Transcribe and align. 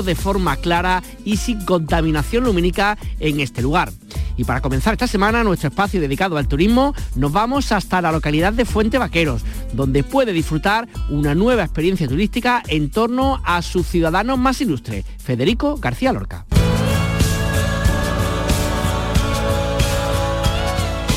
de 0.00 0.14
forma 0.14 0.56
clara 0.56 1.02
y 1.24 1.36
sin 1.36 1.62
contaminación 1.66 2.44
lumínica 2.44 2.96
en 3.20 3.40
este 3.40 3.60
lugar. 3.60 3.92
Y 4.38 4.44
para 4.44 4.62
comenzar 4.62 4.94
esta 4.94 5.06
semana 5.06 5.44
nuestro 5.44 5.68
espacio 5.68 6.00
dedicado 6.00 6.38
al 6.38 6.48
turismo, 6.48 6.94
nos 7.16 7.32
vamos 7.32 7.70
hasta 7.72 8.00
la 8.00 8.12
localidad 8.12 8.54
de 8.54 8.64
Fuente 8.64 8.96
Vaqueros, 8.96 9.42
donde 9.74 10.02
puede 10.04 10.32
disfrutar 10.32 10.88
una 11.10 11.34
nueva 11.34 11.64
experiencia 11.64 12.08
turística 12.08 12.62
en 12.68 12.90
torno 12.90 13.40
a 13.44 13.60
su 13.60 13.84
ciudadano 13.84 14.38
más 14.38 14.60
ilustre, 14.62 15.04
Federico 15.18 15.76
García 15.76 16.12
Lorca. 16.14 16.46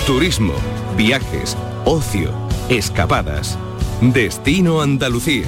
Turismo, 0.05 0.53
viajes, 0.97 1.57
ocio, 1.85 2.31
escapadas. 2.69 3.57
Destino 4.01 4.81
Andalucía. 4.81 5.45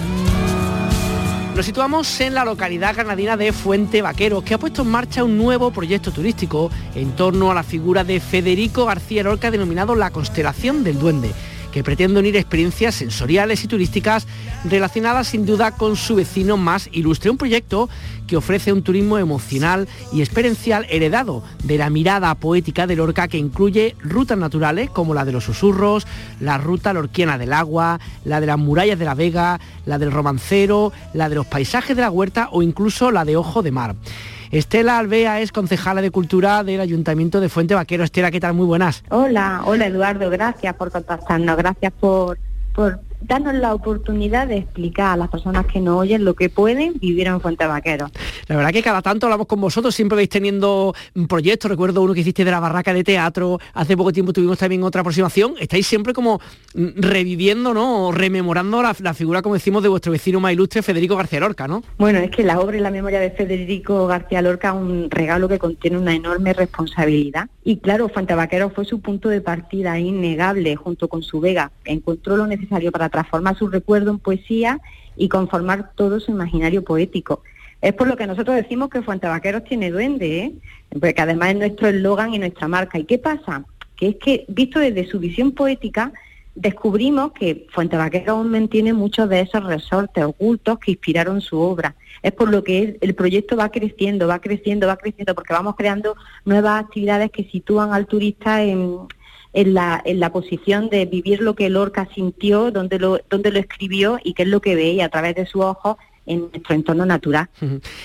Nos 1.57 1.65
situamos 1.65 2.21
en 2.21 2.35
la 2.35 2.45
localidad 2.45 2.93
granadina 2.93 3.35
de 3.35 3.51
Fuente 3.51 4.03
Vaqueros, 4.03 4.43
que 4.43 4.53
ha 4.53 4.59
puesto 4.59 4.83
en 4.83 4.89
marcha 4.89 5.23
un 5.23 5.39
nuevo 5.39 5.71
proyecto 5.71 6.11
turístico 6.11 6.69
en 6.93 7.15
torno 7.15 7.49
a 7.49 7.55
la 7.55 7.63
figura 7.63 8.03
de 8.03 8.19
Federico 8.19 8.85
García 8.85 9.23
Lorca 9.23 9.49
denominado 9.49 9.95
La 9.95 10.11
Constelación 10.11 10.83
del 10.83 10.99
Duende 10.99 11.31
que 11.77 11.83
pretende 11.83 12.19
unir 12.19 12.35
experiencias 12.35 12.95
sensoriales 12.95 13.63
y 13.63 13.67
turísticas 13.67 14.25
relacionadas 14.67 15.27
sin 15.27 15.45
duda 15.45 15.69
con 15.69 15.95
su 15.95 16.15
vecino 16.15 16.57
más 16.57 16.89
ilustre. 16.91 17.29
Un 17.29 17.37
proyecto 17.37 17.87
que 18.25 18.35
ofrece 18.35 18.73
un 18.73 18.81
turismo 18.81 19.19
emocional 19.19 19.87
y 20.11 20.21
experiencial 20.21 20.87
heredado 20.89 21.43
de 21.63 21.77
la 21.77 21.91
mirada 21.91 22.33
poética 22.33 22.87
de 22.87 22.95
Lorca 22.95 23.27
que 23.27 23.37
incluye 23.37 23.95
rutas 23.99 24.39
naturales 24.39 24.89
como 24.89 25.13
la 25.13 25.23
de 25.23 25.33
los 25.33 25.43
susurros, 25.43 26.07
la 26.39 26.57
ruta 26.57 26.93
lorquiana 26.93 27.37
del 27.37 27.53
agua, 27.53 27.99
la 28.25 28.41
de 28.41 28.47
las 28.47 28.57
murallas 28.57 28.97
de 28.97 29.05
la 29.05 29.13
Vega, 29.13 29.59
la 29.85 29.99
del 29.99 30.11
romancero, 30.11 30.91
la 31.13 31.29
de 31.29 31.35
los 31.35 31.45
paisajes 31.45 31.95
de 31.95 32.01
la 32.01 32.09
huerta 32.09 32.49
o 32.51 32.63
incluso 32.63 33.11
la 33.11 33.23
de 33.23 33.37
Ojo 33.37 33.61
de 33.61 33.69
Mar. 33.69 33.95
Estela 34.51 34.97
Alvea 34.97 35.41
es 35.41 35.51
concejala 35.51 36.01
de 36.01 36.11
Cultura 36.11 36.63
del 36.63 36.81
Ayuntamiento 36.81 37.39
de 37.39 37.49
Fuente 37.49 37.75
Vaquero. 37.75 38.03
Estela, 38.03 38.31
¿qué 38.31 38.39
tal? 38.39 38.53
Muy 38.53 38.65
buenas. 38.65 39.03
Hola, 39.09 39.61
hola 39.65 39.87
Eduardo, 39.87 40.29
gracias 40.29 40.73
por 40.75 40.91
contactarnos, 40.91 41.57
gracias 41.57 41.93
por, 41.99 42.37
por 42.73 42.99
darnos 43.21 43.55
la 43.55 43.73
oportunidad 43.73 44.47
de 44.47 44.57
explicar 44.57 45.13
a 45.13 45.17
las 45.17 45.29
personas 45.29 45.65
que 45.65 45.79
no 45.79 45.97
oyen 45.97 46.23
lo 46.23 46.35
que 46.35 46.49
pueden 46.49 46.93
vivir 46.99 47.27
en 47.27 47.41
Fuente 47.41 47.65
Vaquero. 47.65 48.09
La 48.47 48.55
verdad 48.55 48.71
que 48.71 48.83
cada 48.83 49.01
tanto 49.01 49.25
hablamos 49.25 49.47
con 49.47 49.59
vosotros, 49.59 49.93
siempre 49.95 50.15
vais 50.15 50.29
teniendo 50.29 50.93
proyectos, 51.27 51.69
recuerdo 51.69 52.01
uno 52.01 52.13
que 52.13 52.21
hiciste 52.21 52.45
de 52.45 52.51
la 52.51 52.59
barraca 52.59 52.93
de 52.93 53.03
teatro, 53.03 53.59
hace 53.73 53.97
poco 53.97 54.13
tiempo 54.13 54.33
tuvimos 54.33 54.57
también 54.57 54.83
otra 54.83 55.01
aproximación, 55.01 55.55
estáis 55.59 55.87
siempre 55.87 56.13
como 56.13 56.39
reviviendo, 56.73 57.73
¿no? 57.73 58.07
O 58.07 58.11
rememorando 58.11 58.81
la, 58.81 59.13
figura, 59.13 59.41
como 59.41 59.55
decimos, 59.55 59.83
de 59.83 59.89
vuestro 59.89 60.11
vecino 60.11 60.39
más 60.39 60.53
ilustre, 60.53 60.81
Federico 60.81 61.15
García 61.15 61.39
Lorca, 61.39 61.67
¿no? 61.67 61.83
Bueno, 61.97 62.19
es 62.19 62.31
que 62.31 62.43
la 62.43 62.59
obra 62.59 62.77
y 62.77 62.81
la 62.81 62.91
memoria 62.91 63.19
de 63.19 63.31
Federico 63.31 64.07
García 64.07 64.41
Lorca 64.41 64.69
es 64.69 64.75
un 64.75 65.09
regalo 65.09 65.47
que 65.47 65.59
contiene 65.59 65.97
una 65.97 66.13
enorme 66.13 66.53
responsabilidad. 66.53 67.49
Y 67.63 67.77
claro, 67.77 68.09
Fuente 68.09 68.35
Vaquero 68.35 68.69
fue 68.69 68.85
su 68.85 69.01
punto 69.01 69.29
de 69.29 69.41
partida 69.41 69.99
innegable 69.99 70.75
junto 70.75 71.07
con 71.07 71.23
su 71.23 71.39
Vega. 71.39 71.71
Encontró 71.85 72.37
lo 72.37 72.47
necesario 72.47 72.91
para 72.91 73.06
transformar 73.09 73.57
su 73.57 73.67
recuerdo 73.67 74.11
en 74.11 74.19
poesía 74.19 74.79
y 75.15 75.29
conformar 75.29 75.91
todo 75.95 76.19
su 76.19 76.31
imaginario 76.31 76.83
poético. 76.83 77.41
Es 77.81 77.93
por 77.93 78.07
lo 78.07 78.17
que 78.17 78.27
nosotros 78.27 78.55
decimos 78.55 78.89
que 78.89 79.01
Fuentevaqueros 79.01 79.63
tiene 79.63 79.91
duende, 79.91 80.39
¿eh? 80.39 80.53
porque 80.99 81.21
además 81.21 81.49
es 81.49 81.57
nuestro 81.57 81.87
eslogan 81.87 82.33
y 82.33 82.39
nuestra 82.39 82.67
marca. 82.67 82.97
¿Y 82.97 83.05
qué 83.05 83.19
pasa? 83.19 83.65
Que 83.95 84.09
es 84.09 84.15
que, 84.15 84.45
visto 84.47 84.79
desde 84.79 85.07
su 85.07 85.19
visión 85.19 85.51
poética, 85.51 86.11
descubrimos 86.55 87.33
que 87.33 87.67
Fuentevaqueros 87.71 88.29
aún 88.29 88.49
mantiene 88.49 88.93
muchos 88.93 89.29
de 89.29 89.41
esos 89.41 89.63
resortes 89.63 90.23
ocultos 90.23 90.79
que 90.79 90.91
inspiraron 90.91 91.39
su 91.39 91.59
obra. 91.59 91.95
Es 92.23 92.31
por 92.31 92.49
lo 92.49 92.63
que 92.63 92.97
el 92.99 93.13
proyecto 93.13 93.55
va 93.55 93.69
creciendo, 93.69 94.27
va 94.27 94.39
creciendo, 94.39 94.87
va 94.87 94.97
creciendo, 94.97 95.35
porque 95.35 95.53
vamos 95.53 95.75
creando 95.75 96.15
nuevas 96.45 96.83
actividades 96.83 97.29
que 97.29 97.43
sitúan 97.43 97.93
al 97.93 98.07
turista 98.07 98.63
en, 98.63 99.07
en 99.53 99.73
la, 99.73 100.01
en 100.05 100.19
la 100.19 100.31
posición 100.31 100.89
de 100.89 101.05
vivir 101.05 101.41
lo 101.41 101.55
que 101.55 101.69
Lorca 101.69 102.07
sintió, 102.13 102.71
donde 102.71 102.99
lo, 102.99 103.19
donde 103.29 103.51
lo 103.51 103.59
escribió 103.59 104.19
y 104.23 104.33
qué 104.33 104.43
es 104.43 104.49
lo 104.49 104.61
que 104.61 104.75
veía 104.75 105.05
a 105.05 105.09
través 105.09 105.35
de 105.35 105.45
sus 105.45 105.61
ojos 105.61 105.97
en 106.27 106.49
nuestro 106.51 106.75
entorno 106.75 107.05
natural. 107.05 107.49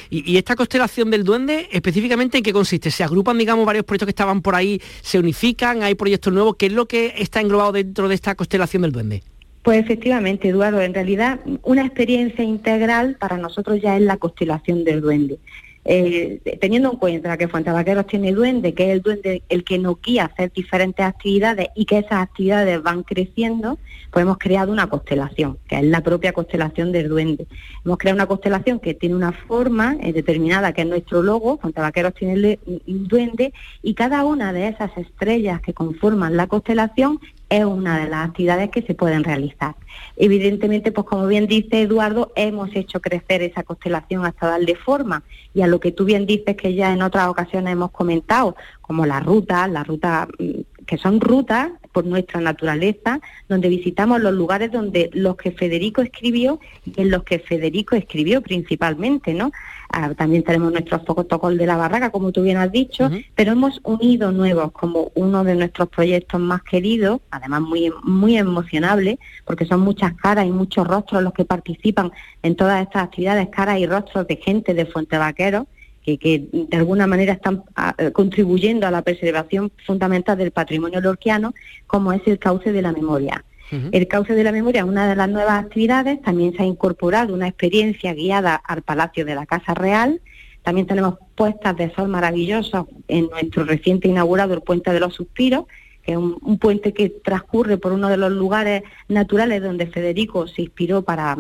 ¿Y, 0.09 0.37
esta 0.37 0.57
constelación 0.57 1.11
del 1.11 1.25
duende, 1.25 1.69
específicamente 1.73 2.39
en 2.39 2.45
qué 2.45 2.53
consiste? 2.53 2.91
¿Se 2.91 3.05
agrupan, 3.05 3.37
digamos, 3.37 3.67
varios 3.67 3.85
proyectos 3.85 4.07
que 4.07 4.11
estaban 4.11 4.41
por 4.41 4.55
ahí, 4.55 4.81
se 5.03 5.19
unifican, 5.19 5.83
hay 5.83 5.95
proyectos 5.95 6.33
nuevos? 6.33 6.57
¿Qué 6.57 6.67
es 6.67 6.73
lo 6.73 6.87
que 6.87 7.15
está 7.19 7.41
englobado 7.41 7.73
dentro 7.73 8.09
de 8.09 8.15
esta 8.15 8.35
constelación 8.35 8.83
del 8.83 8.93
duende? 8.93 9.23
Pues 9.63 9.79
efectivamente, 9.79 10.49
Eduardo, 10.49 10.81
en 10.81 10.95
realidad 10.95 11.41
una 11.63 11.85
experiencia 11.85 12.43
integral 12.43 13.17
para 13.17 13.37
nosotros 13.37 13.81
ya 13.81 13.97
es 13.97 14.03
la 14.03 14.17
constelación 14.17 14.85
del 14.85 15.01
duende. 15.01 15.39
Eh, 15.85 16.41
teniendo 16.61 16.93
en 16.93 16.97
cuenta 16.97 17.37
que 17.37 17.49
Fuentevaqueros 17.49 18.07
tiene 18.07 18.33
duende, 18.33 18.73
que 18.73 18.85
es 18.85 18.91
el 18.91 19.03
duende 19.03 19.43
el 19.49 19.65
que 19.65 19.79
nos 19.79 20.01
guía 20.01 20.27
hacer 20.27 20.53
diferentes 20.53 21.05
actividades 21.05 21.69
y 21.75 21.87
que 21.87 21.99
esas 21.99 22.23
actividades 22.23 22.81
van 22.83 23.03
creciendo, 23.03 23.79
pues 24.13 24.23
hemos 24.23 24.39
creado 24.39 24.71
una 24.71 24.89
constelación, 24.89 25.59
que 25.67 25.77
es 25.77 25.85
la 25.85 26.01
propia 26.03 26.33
constelación 26.33 26.93
del 26.93 27.09
duende. 27.09 27.49
Hemos 27.85 27.99
creado 27.99 28.17
una 28.17 28.27
constelación 28.27 28.79
que 28.79 28.95
tiene 28.95 29.17
una 29.17 29.33
forma 29.33 29.97
eh, 30.01 30.13
determinada, 30.13 30.73
que 30.73 30.83
es 30.83 30.87
nuestro 30.87 31.21
logo, 31.23 31.59
Fuentevaqueros 31.59 32.15
tiene 32.15 32.59
el 32.65 33.09
duende, 33.09 33.53
y 33.83 33.95
cada 33.95 34.25
una 34.25 34.53
de 34.53 34.69
esas 34.69 34.97
estrellas 34.97 35.61
que 35.63 35.75
conforman 35.75 36.37
la 36.37 36.47
constelación 36.47 37.19
es 37.53 37.67
una 37.67 37.99
de 37.99 38.09
las 38.09 38.29
actividades 38.29 38.71
que 38.71 38.81
se 38.81 38.95
pueden 38.95 39.25
realizar. 39.25 39.75
Evidentemente, 40.17 40.91
pues 40.91 41.07
como 41.07 41.27
bien 41.27 41.47
dice 41.47 41.83
Eduardo, 41.83 42.33
hemos 42.35 42.75
hecho 42.75 43.01
crecer 43.03 43.43
esa 43.43 43.63
constelación 43.63 44.25
hasta 44.25 44.47
darle 44.47 44.75
forma 44.75 45.23
y 45.53 45.61
a 45.61 45.67
lo 45.67 45.79
que 45.79 45.93
tú 45.93 46.07
bien 46.07 46.25
dices 46.25 46.57
que 46.57 46.75
ya 46.75 46.95
en 46.95 47.03
otras 47.03 47.29
ocasiones 47.29 47.75
hemos 47.75 47.91
comentado, 47.91 48.57
como 48.81 49.05
la 49.05 49.21
ruta, 49.21 49.69
la 49.69 49.85
ruta 49.85 50.29
mm, 50.39 50.61
que 50.87 50.97
son 50.97 51.21
rutas 51.21 51.73
por 51.93 52.07
nuestra 52.07 52.41
naturaleza, 52.41 53.21
donde 53.51 53.69
visitamos 53.69 54.21
los 54.23 54.33
lugares 54.33 54.73
donde 54.73 55.11
los 55.13 55.37
que 55.37 55.53
Federico 55.53 56.01
escribió 56.01 56.59
y 56.87 57.03
en 57.03 57.11
los 57.11 57.23
que 57.25 57.39
Federico 57.39 57.97
escribió 57.97 58.41
principalmente, 58.41 59.35
¿no? 59.35 59.53
Ah, 59.95 60.15
también 60.15 60.43
tenemos 60.43 60.73
nuestros 60.73 61.03
protocolos 61.03 61.59
de 61.59 61.67
la 61.67 61.77
barraca, 61.77 62.09
como 62.09 62.33
tú 62.33 62.43
bien 62.43 62.57
has 62.57 62.73
dicho, 62.73 63.11
pero 63.35 63.53
hemos 63.53 63.79
unido 63.85 64.33
nuevos 64.33 64.73
como 64.73 65.13
uno 65.15 65.45
de 65.45 65.55
nuestros 65.55 65.91
proyectos 65.91 66.41
más 66.41 66.63
queridos, 66.63 67.21
además 67.31 67.61
muy, 67.61 67.93
muy 68.03 68.39
emocionable, 68.39 69.19
porque 69.45 69.67
son 69.67 69.81
muchas 69.81 70.15
caras 70.15 70.47
y 70.47 70.51
muchos 70.51 70.87
rostros 70.87 71.23
los 71.23 71.35
que 71.35 71.45
participan 71.45 72.11
en 72.43 72.57
todas 72.57 72.81
estas 72.81 73.03
actividades, 73.03 73.49
caras 73.51 73.79
y 73.81 73.87
rostros 73.87 74.27
de 74.27 74.37
gente 74.37 74.73
de 74.73 74.87
Fuente 74.87 75.19
Vaqueros, 75.19 75.67
que, 76.03 76.17
que, 76.17 76.49
de 76.51 76.77
alguna 76.79 77.07
manera 77.07 77.35
están 77.35 77.63
ah, 77.77 77.95
contribuyendo 78.15 78.87
a 78.87 78.91
la 78.91 79.03
preservación 79.03 79.71
fundamental 79.87 80.39
del 80.39 80.53
patrimonio 80.53 81.03
lorquiano, 81.03 81.53
como 81.87 82.15
es 82.15 82.23
el 82.27 82.39
cauce 82.39 82.73
de 82.73 82.81
la 82.81 82.93
memoria. 82.93 83.45
El 83.91 84.07
cauce 84.07 84.35
de 84.35 84.45
la 84.45 84.53
memoria, 84.53 84.85
una 84.85 85.09
de 85.09 85.17
las 85.17 85.29
nuevas 85.31 85.65
actividades, 85.65 86.21
también 86.21 86.55
se 86.55 86.63
ha 86.63 86.67
incorporado 86.67 87.33
una 87.33 87.49
experiencia 87.49 88.13
guiada 88.13 88.55
al 88.55 88.83
Palacio 88.83 89.25
de 89.25 89.35
la 89.35 89.47
Casa 89.47 89.73
Real. 89.73 90.21
También 90.63 90.87
tenemos 90.87 91.15
puestas 91.35 91.77
de 91.77 91.93
sol 91.95 92.09
maravillosos 92.09 92.87
en 93.09 93.29
nuestro 93.31 93.65
reciente 93.65 94.09
inaugurado 94.09 94.53
el 94.55 94.61
Puente 94.61 94.93
de 94.93 95.01
los 95.01 95.15
Suspiros, 95.15 95.65
que 96.03 96.13
es 96.13 96.19
un, 96.19 96.37
un, 96.43 96.59
puente 96.59 96.93
que 96.93 97.09
transcurre 97.09 97.79
por 97.79 97.93
uno 97.93 98.09
de 98.09 98.19
los 98.19 98.31
lugares 98.31 98.83
naturales 99.09 99.63
donde 99.63 99.87
Federico 99.87 100.47
se 100.47 100.63
inspiró 100.63 101.03
para, 101.03 101.37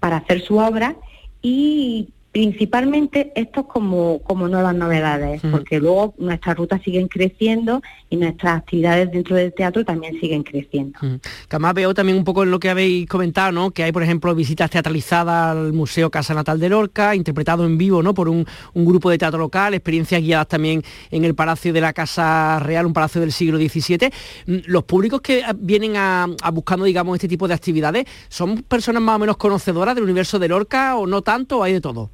para 0.00 0.18
hacer 0.18 0.42
su 0.42 0.58
obra. 0.58 0.96
Y 1.40 2.08
Principalmente 2.34 3.30
esto 3.36 3.68
como, 3.68 4.18
como 4.24 4.48
nuevas 4.48 4.74
novedades, 4.74 5.40
porque 5.52 5.78
luego 5.78 6.16
nuestras 6.18 6.56
rutas 6.56 6.82
siguen 6.82 7.06
creciendo 7.06 7.80
y 8.10 8.16
nuestras 8.16 8.58
actividades 8.58 9.12
dentro 9.12 9.36
del 9.36 9.54
teatro 9.54 9.84
también 9.84 10.18
siguen 10.18 10.42
creciendo. 10.42 10.98
Que 10.98 11.20
además 11.50 11.74
veo 11.74 11.94
también 11.94 12.18
un 12.18 12.24
poco 12.24 12.42
en 12.42 12.50
lo 12.50 12.58
que 12.58 12.70
habéis 12.70 13.06
comentado, 13.06 13.52
¿no? 13.52 13.70
que 13.70 13.84
hay, 13.84 13.92
por 13.92 14.02
ejemplo, 14.02 14.34
visitas 14.34 14.68
teatralizadas 14.68 15.56
al 15.56 15.72
Museo 15.72 16.10
Casa 16.10 16.34
Natal 16.34 16.58
de 16.58 16.70
Lorca, 16.70 17.14
interpretado 17.14 17.64
en 17.64 17.78
vivo 17.78 18.02
¿no? 18.02 18.14
por 18.14 18.28
un, 18.28 18.44
grupo 18.74 19.10
de 19.10 19.18
teatro 19.18 19.38
local, 19.38 19.72
experiencias 19.72 20.20
guiadas 20.20 20.48
también 20.48 20.82
en 21.12 21.24
el 21.24 21.36
Palacio 21.36 21.72
de 21.72 21.80
la 21.80 21.92
Casa 21.92 22.58
Real, 22.58 22.84
un 22.84 22.92
palacio 22.92 23.20
del 23.20 23.30
siglo 23.30 23.58
XVII. 23.58 24.10
Mm, 24.46 24.56
los 24.66 24.82
públicos 24.82 25.20
que 25.20 25.44
vienen 25.56 25.96
a, 25.96 26.26
a 26.42 26.50
buscando, 26.50 26.84
digamos, 26.84 27.14
este 27.14 27.28
tipo 27.28 27.46
de 27.46 27.54
actividades, 27.54 28.06
¿son 28.28 28.64
personas 28.64 29.04
más 29.04 29.14
o 29.14 29.18
menos 29.20 29.36
conocedoras 29.36 29.94
del 29.94 30.02
universo 30.02 30.40
de 30.40 30.48
Lorca 30.48 30.96
o 30.96 31.06
no 31.06 31.22
tanto 31.22 31.58
o 31.58 31.62
hay 31.62 31.74
de 31.74 31.80
todo? 31.80 32.10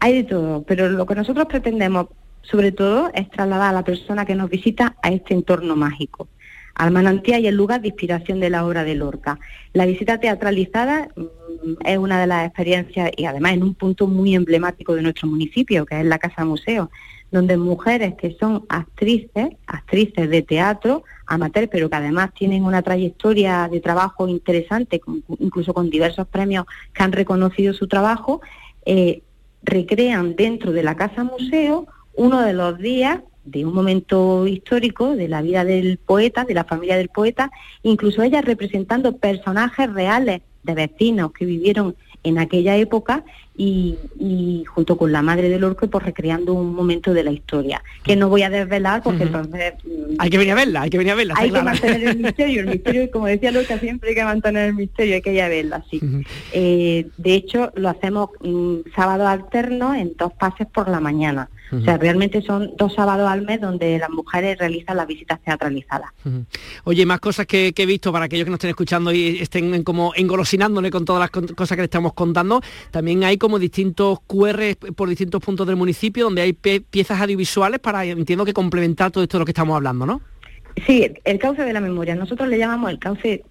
Hay 0.00 0.14
de 0.14 0.24
todo, 0.24 0.62
pero 0.62 0.88
lo 0.88 1.06
que 1.06 1.14
nosotros 1.14 1.46
pretendemos, 1.46 2.08
sobre 2.42 2.72
todo, 2.72 3.10
es 3.14 3.30
trasladar 3.30 3.70
a 3.70 3.72
la 3.72 3.84
persona 3.84 4.24
que 4.24 4.34
nos 4.34 4.50
visita 4.50 4.96
a 5.02 5.10
este 5.10 5.34
entorno 5.34 5.76
mágico, 5.76 6.28
al 6.74 6.90
manantial 6.90 7.42
y 7.42 7.46
el 7.46 7.56
lugar 7.56 7.80
de 7.80 7.88
inspiración 7.88 8.40
de 8.40 8.50
la 8.50 8.66
obra 8.66 8.84
de 8.84 8.94
Lorca. 8.94 9.38
La 9.72 9.86
visita 9.86 10.20
teatralizada 10.20 11.08
mm, 11.16 11.86
es 11.86 11.98
una 11.98 12.20
de 12.20 12.26
las 12.26 12.46
experiencias 12.46 13.10
y 13.16 13.24
además 13.24 13.54
en 13.54 13.62
un 13.62 13.74
punto 13.74 14.06
muy 14.06 14.34
emblemático 14.34 14.94
de 14.94 15.02
nuestro 15.02 15.28
municipio, 15.28 15.86
que 15.86 16.00
es 16.00 16.06
la 16.06 16.18
Casa 16.18 16.44
Museo, 16.44 16.90
donde 17.30 17.56
mujeres 17.56 18.14
que 18.14 18.36
son 18.38 18.64
actrices, 18.68 19.48
actrices 19.66 20.30
de 20.30 20.42
teatro, 20.42 21.04
amateur, 21.26 21.68
pero 21.68 21.90
que 21.90 21.96
además 21.96 22.32
tienen 22.34 22.64
una 22.64 22.82
trayectoria 22.82 23.68
de 23.70 23.80
trabajo 23.80 24.28
interesante, 24.28 25.00
incluso 25.40 25.74
con 25.74 25.90
diversos 25.90 26.26
premios 26.28 26.66
que 26.92 27.02
han 27.02 27.12
reconocido 27.12 27.74
su 27.74 27.88
trabajo, 27.88 28.40
eh, 28.84 29.22
recrean 29.66 30.36
dentro 30.36 30.72
de 30.72 30.82
la 30.82 30.96
casa 30.96 31.24
museo 31.24 31.86
uno 32.14 32.40
de 32.40 32.54
los 32.54 32.78
días 32.78 33.20
de 33.44 33.64
un 33.64 33.74
momento 33.74 34.46
histórico 34.46 35.14
de 35.14 35.28
la 35.28 35.42
vida 35.42 35.64
del 35.64 35.98
poeta, 35.98 36.44
de 36.44 36.54
la 36.54 36.64
familia 36.64 36.96
del 36.96 37.08
poeta, 37.08 37.50
incluso 37.82 38.22
ellas 38.22 38.44
representando 38.44 39.18
personajes 39.18 39.92
reales 39.92 40.40
de 40.64 40.74
vecinos 40.74 41.32
que 41.32 41.44
vivieron 41.44 41.94
en 42.24 42.38
aquella 42.38 42.76
época 42.76 43.24
y, 43.56 44.64
junto 44.66 44.96
con 44.96 45.12
la 45.12 45.22
madre 45.22 45.48
del 45.48 45.64
orco 45.64 45.88
pues 45.88 46.04
recreando 46.04 46.52
un 46.52 46.74
momento 46.74 47.14
de 47.14 47.24
la 47.24 47.30
historia 47.30 47.82
que 48.02 48.16
no 48.16 48.28
voy 48.28 48.42
a 48.42 48.50
desvelar 48.50 49.02
porque 49.02 49.24
entonces 49.24 49.74
mm, 49.84 50.16
hay 50.18 50.30
que 50.30 50.38
venir 50.38 50.52
a 50.52 50.56
verla 50.56 50.82
hay 50.82 50.90
que 50.90 50.98
venir 50.98 51.12
a 51.12 51.16
verla 51.16 51.34
hay 51.36 51.50
que 51.50 51.62
mantener 51.62 52.02
el 52.02 52.18
misterio 52.22 52.60
el 52.60 52.66
misterio 52.66 53.10
como 53.10 53.26
decía 53.26 53.50
Lorca 53.50 53.78
siempre 53.78 54.10
hay 54.10 54.14
que 54.14 54.24
mantener 54.24 54.68
el 54.68 54.74
misterio 54.74 55.14
hay 55.14 55.22
que 55.22 55.32
ir 55.32 55.42
a 55.42 55.48
verla 55.48 55.84
sí. 55.90 56.00
Eh, 56.52 57.06
de 57.16 57.34
hecho 57.34 57.72
lo 57.76 57.88
hacemos 57.88 58.30
mm, 58.40 58.76
sábado 58.94 59.26
alterno 59.26 59.94
en 59.94 60.14
dos 60.16 60.32
pases 60.32 60.66
por 60.66 60.88
la 60.88 61.00
mañana. 61.00 61.48
O 61.72 61.80
sea, 61.80 61.98
realmente 61.98 62.42
son 62.42 62.70
dos 62.76 62.94
sábados 62.94 63.28
al 63.28 63.42
mes 63.42 63.60
donde 63.60 63.98
las 63.98 64.08
mujeres 64.08 64.56
realizan 64.56 64.96
las 64.96 65.06
visitas 65.06 65.40
teatralizadas. 65.42 66.10
Oye, 66.84 67.04
más 67.04 67.18
cosas 67.18 67.46
que, 67.46 67.74
he 67.76 67.86
visto 67.86 68.12
para 68.12 68.26
aquellos 68.26 68.44
que 68.44 68.50
nos 68.50 68.58
estén 68.58 68.70
escuchando 68.70 69.12
y 69.12 69.38
estén 69.40 69.82
como 69.82 70.12
engolosinándole 70.14 70.90
con 70.90 71.04
todas 71.04 71.20
las 71.20 71.30
cosas 71.30 71.76
que 71.76 71.82
le 71.82 71.86
estamos 71.86 72.12
contando, 72.12 72.60
también 72.92 73.24
hay 73.24 73.36
como 73.46 73.60
distintos 73.60 74.18
QR 74.26 74.74
por 74.96 75.08
distintos 75.08 75.40
puntos 75.40 75.68
del 75.68 75.76
municipio 75.76 76.24
donde 76.24 76.42
hay 76.42 76.52
piezas 76.52 77.20
audiovisuales 77.20 77.78
para, 77.78 78.04
entiendo 78.04 78.44
que 78.44 78.52
complementar 78.52 79.12
todo 79.12 79.22
esto 79.22 79.36
de 79.36 79.40
lo 79.40 79.44
que 79.44 79.52
estamos 79.52 79.76
hablando, 79.76 80.04
¿no? 80.04 80.20
Sí, 80.84 81.08
el 81.22 81.38
cauce 81.38 81.62
de 81.62 81.72
la 81.72 81.80
memoria. 81.80 82.16
Nosotros 82.16 82.48
le 82.48 82.58
llamamos 82.58 82.90
el 82.90 82.98
cauce 82.98 83.44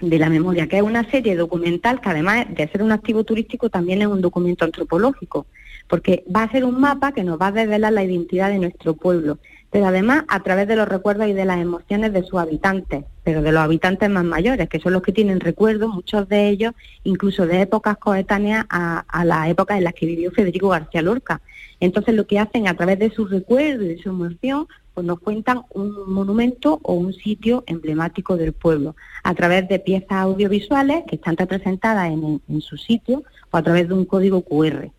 de 0.00 0.18
la 0.18 0.28
memoria, 0.28 0.66
que 0.66 0.78
es 0.78 0.82
una 0.82 1.08
serie 1.08 1.36
documental 1.36 2.00
que 2.00 2.08
además 2.08 2.46
de 2.50 2.66
ser 2.66 2.82
un 2.82 2.90
activo 2.90 3.22
turístico 3.22 3.70
también 3.70 4.02
es 4.02 4.08
un 4.08 4.20
documento 4.20 4.64
antropológico 4.64 5.46
porque 5.86 6.24
va 6.34 6.42
a 6.42 6.50
ser 6.50 6.64
un 6.64 6.80
mapa 6.80 7.12
que 7.12 7.22
nos 7.22 7.40
va 7.40 7.48
a 7.48 7.52
desvelar 7.52 7.92
la 7.92 8.02
identidad 8.02 8.50
de 8.50 8.58
nuestro 8.58 8.94
pueblo, 8.94 9.38
pero 9.74 9.88
además 9.88 10.22
a 10.28 10.40
través 10.40 10.68
de 10.68 10.76
los 10.76 10.86
recuerdos 10.86 11.26
y 11.26 11.32
de 11.32 11.44
las 11.44 11.58
emociones 11.58 12.12
de 12.12 12.22
sus 12.22 12.38
habitantes, 12.38 13.06
pero 13.24 13.42
de 13.42 13.50
los 13.50 13.60
habitantes 13.60 14.08
más 14.08 14.22
mayores, 14.22 14.68
que 14.68 14.78
son 14.78 14.92
los 14.92 15.02
que 15.02 15.10
tienen 15.10 15.40
recuerdos, 15.40 15.92
muchos 15.92 16.28
de 16.28 16.48
ellos 16.48 16.74
incluso 17.02 17.44
de 17.44 17.62
épocas 17.62 17.96
coetáneas 17.96 18.66
a, 18.70 19.00
a 19.00 19.24
las 19.24 19.48
épocas 19.48 19.76
en 19.76 19.82
las 19.82 19.94
que 19.94 20.06
vivió 20.06 20.30
Federico 20.30 20.68
García 20.68 21.02
Lorca. 21.02 21.40
Entonces 21.80 22.14
lo 22.14 22.24
que 22.24 22.38
hacen 22.38 22.68
a 22.68 22.76
través 22.76 23.00
de 23.00 23.10
sus 23.10 23.32
recuerdos 23.32 23.86
y 23.86 23.88
de 23.88 23.98
su 23.98 24.10
emoción, 24.10 24.68
pues 24.94 25.04
nos 25.04 25.18
cuentan 25.18 25.62
un 25.70 26.08
monumento 26.08 26.78
o 26.84 26.94
un 26.94 27.12
sitio 27.12 27.64
emblemático 27.66 28.36
del 28.36 28.52
pueblo, 28.52 28.94
a 29.24 29.34
través 29.34 29.66
de 29.68 29.80
piezas 29.80 30.18
audiovisuales 30.18 31.02
que 31.08 31.16
están 31.16 31.36
representadas 31.36 32.12
en, 32.12 32.40
en 32.48 32.60
su 32.60 32.76
sitio 32.76 33.24
o 33.50 33.56
a 33.56 33.62
través 33.64 33.88
de 33.88 33.94
un 33.94 34.04
código 34.04 34.40
QR. 34.42 34.92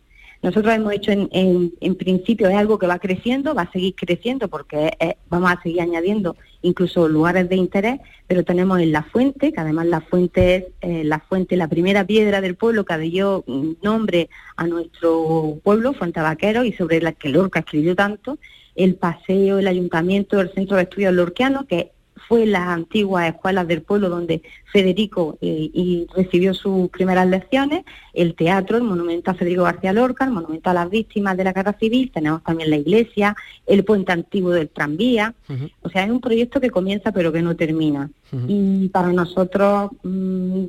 Nosotros 0.45 0.75
hemos 0.75 0.93
hecho 0.93 1.11
en, 1.11 1.95
principio, 1.95 2.47
es 2.47 2.55
algo 2.55 2.77
que 2.77 2.85
va 2.85 2.99
creciendo, 2.99 3.55
va 3.55 3.63
a 3.63 3.71
seguir 3.71 3.95
creciendo 3.95 4.47
porque 4.47 4.95
vamos 5.27 5.51
a 5.51 5.59
seguir 5.63 5.81
añadiendo 5.81 6.35
incluso 6.61 7.07
lugares 7.07 7.49
de 7.49 7.55
interés, 7.55 7.99
pero 8.27 8.43
tenemos 8.43 8.79
en 8.79 8.91
La 8.91 9.01
Fuente, 9.01 9.51
que 9.51 9.59
además 9.59 9.87
La 9.87 10.01
Fuente 10.01 10.55
es 10.55 10.65
eh, 10.81 11.03
la 11.03 11.17
fuente, 11.17 11.57
la 11.57 11.67
primera 11.67 12.05
piedra 12.05 12.41
del 12.41 12.53
pueblo 12.53 12.85
que 12.85 12.95
dio 12.99 13.43
nombre 13.81 14.29
a 14.55 14.67
nuestro 14.67 15.57
pueblo, 15.63 15.93
Fuente 15.93 16.21
Vaquero, 16.21 16.63
y 16.63 16.73
sobre 16.73 17.01
la 17.01 17.13
que 17.13 17.29
Lorca 17.29 17.61
escribió 17.61 17.95
tanto, 17.95 18.37
el 18.75 18.93
paseo, 18.93 19.57
el 19.57 19.67
ayuntamiento, 19.67 20.39
el 20.39 20.53
centro 20.53 20.77
de 20.77 20.83
estudios 20.83 21.15
lorquianos, 21.15 21.65
que 21.65 21.91
fue 22.27 22.45
las 22.45 22.67
antiguas 22.67 23.27
escuelas 23.27 23.67
del 23.67 23.81
pueblo 23.81 24.09
donde 24.09 24.41
Federico 24.71 25.37
eh, 25.41 25.69
y 25.73 26.07
recibió 26.15 26.53
sus 26.53 26.89
primeras 26.89 27.27
lecciones, 27.27 27.83
el 28.13 28.35
teatro, 28.35 28.77
el 28.77 28.83
monumento 28.83 29.31
a 29.31 29.33
Federico 29.33 29.63
García 29.63 29.93
Lorca, 29.93 30.25
el 30.25 30.31
monumento 30.31 30.69
a 30.69 30.73
las 30.73 30.89
víctimas 30.89 31.37
de 31.37 31.43
la 31.43 31.53
guerra 31.53 31.73
civil, 31.79 32.11
tenemos 32.13 32.43
también 32.43 32.69
la 32.69 32.77
iglesia, 32.77 33.35
el 33.65 33.83
puente 33.83 34.11
antiguo 34.11 34.51
del 34.51 34.69
tranvía, 34.69 35.33
o 35.81 35.89
sea, 35.89 36.03
es 36.03 36.11
un 36.11 36.21
proyecto 36.21 36.59
que 36.59 36.69
comienza 36.69 37.11
pero 37.11 37.31
que 37.31 37.41
no 37.41 37.55
termina. 37.55 38.09
Y 38.47 38.89
para 38.89 39.13
nosotros, 39.13 39.91
mm, 40.03 40.65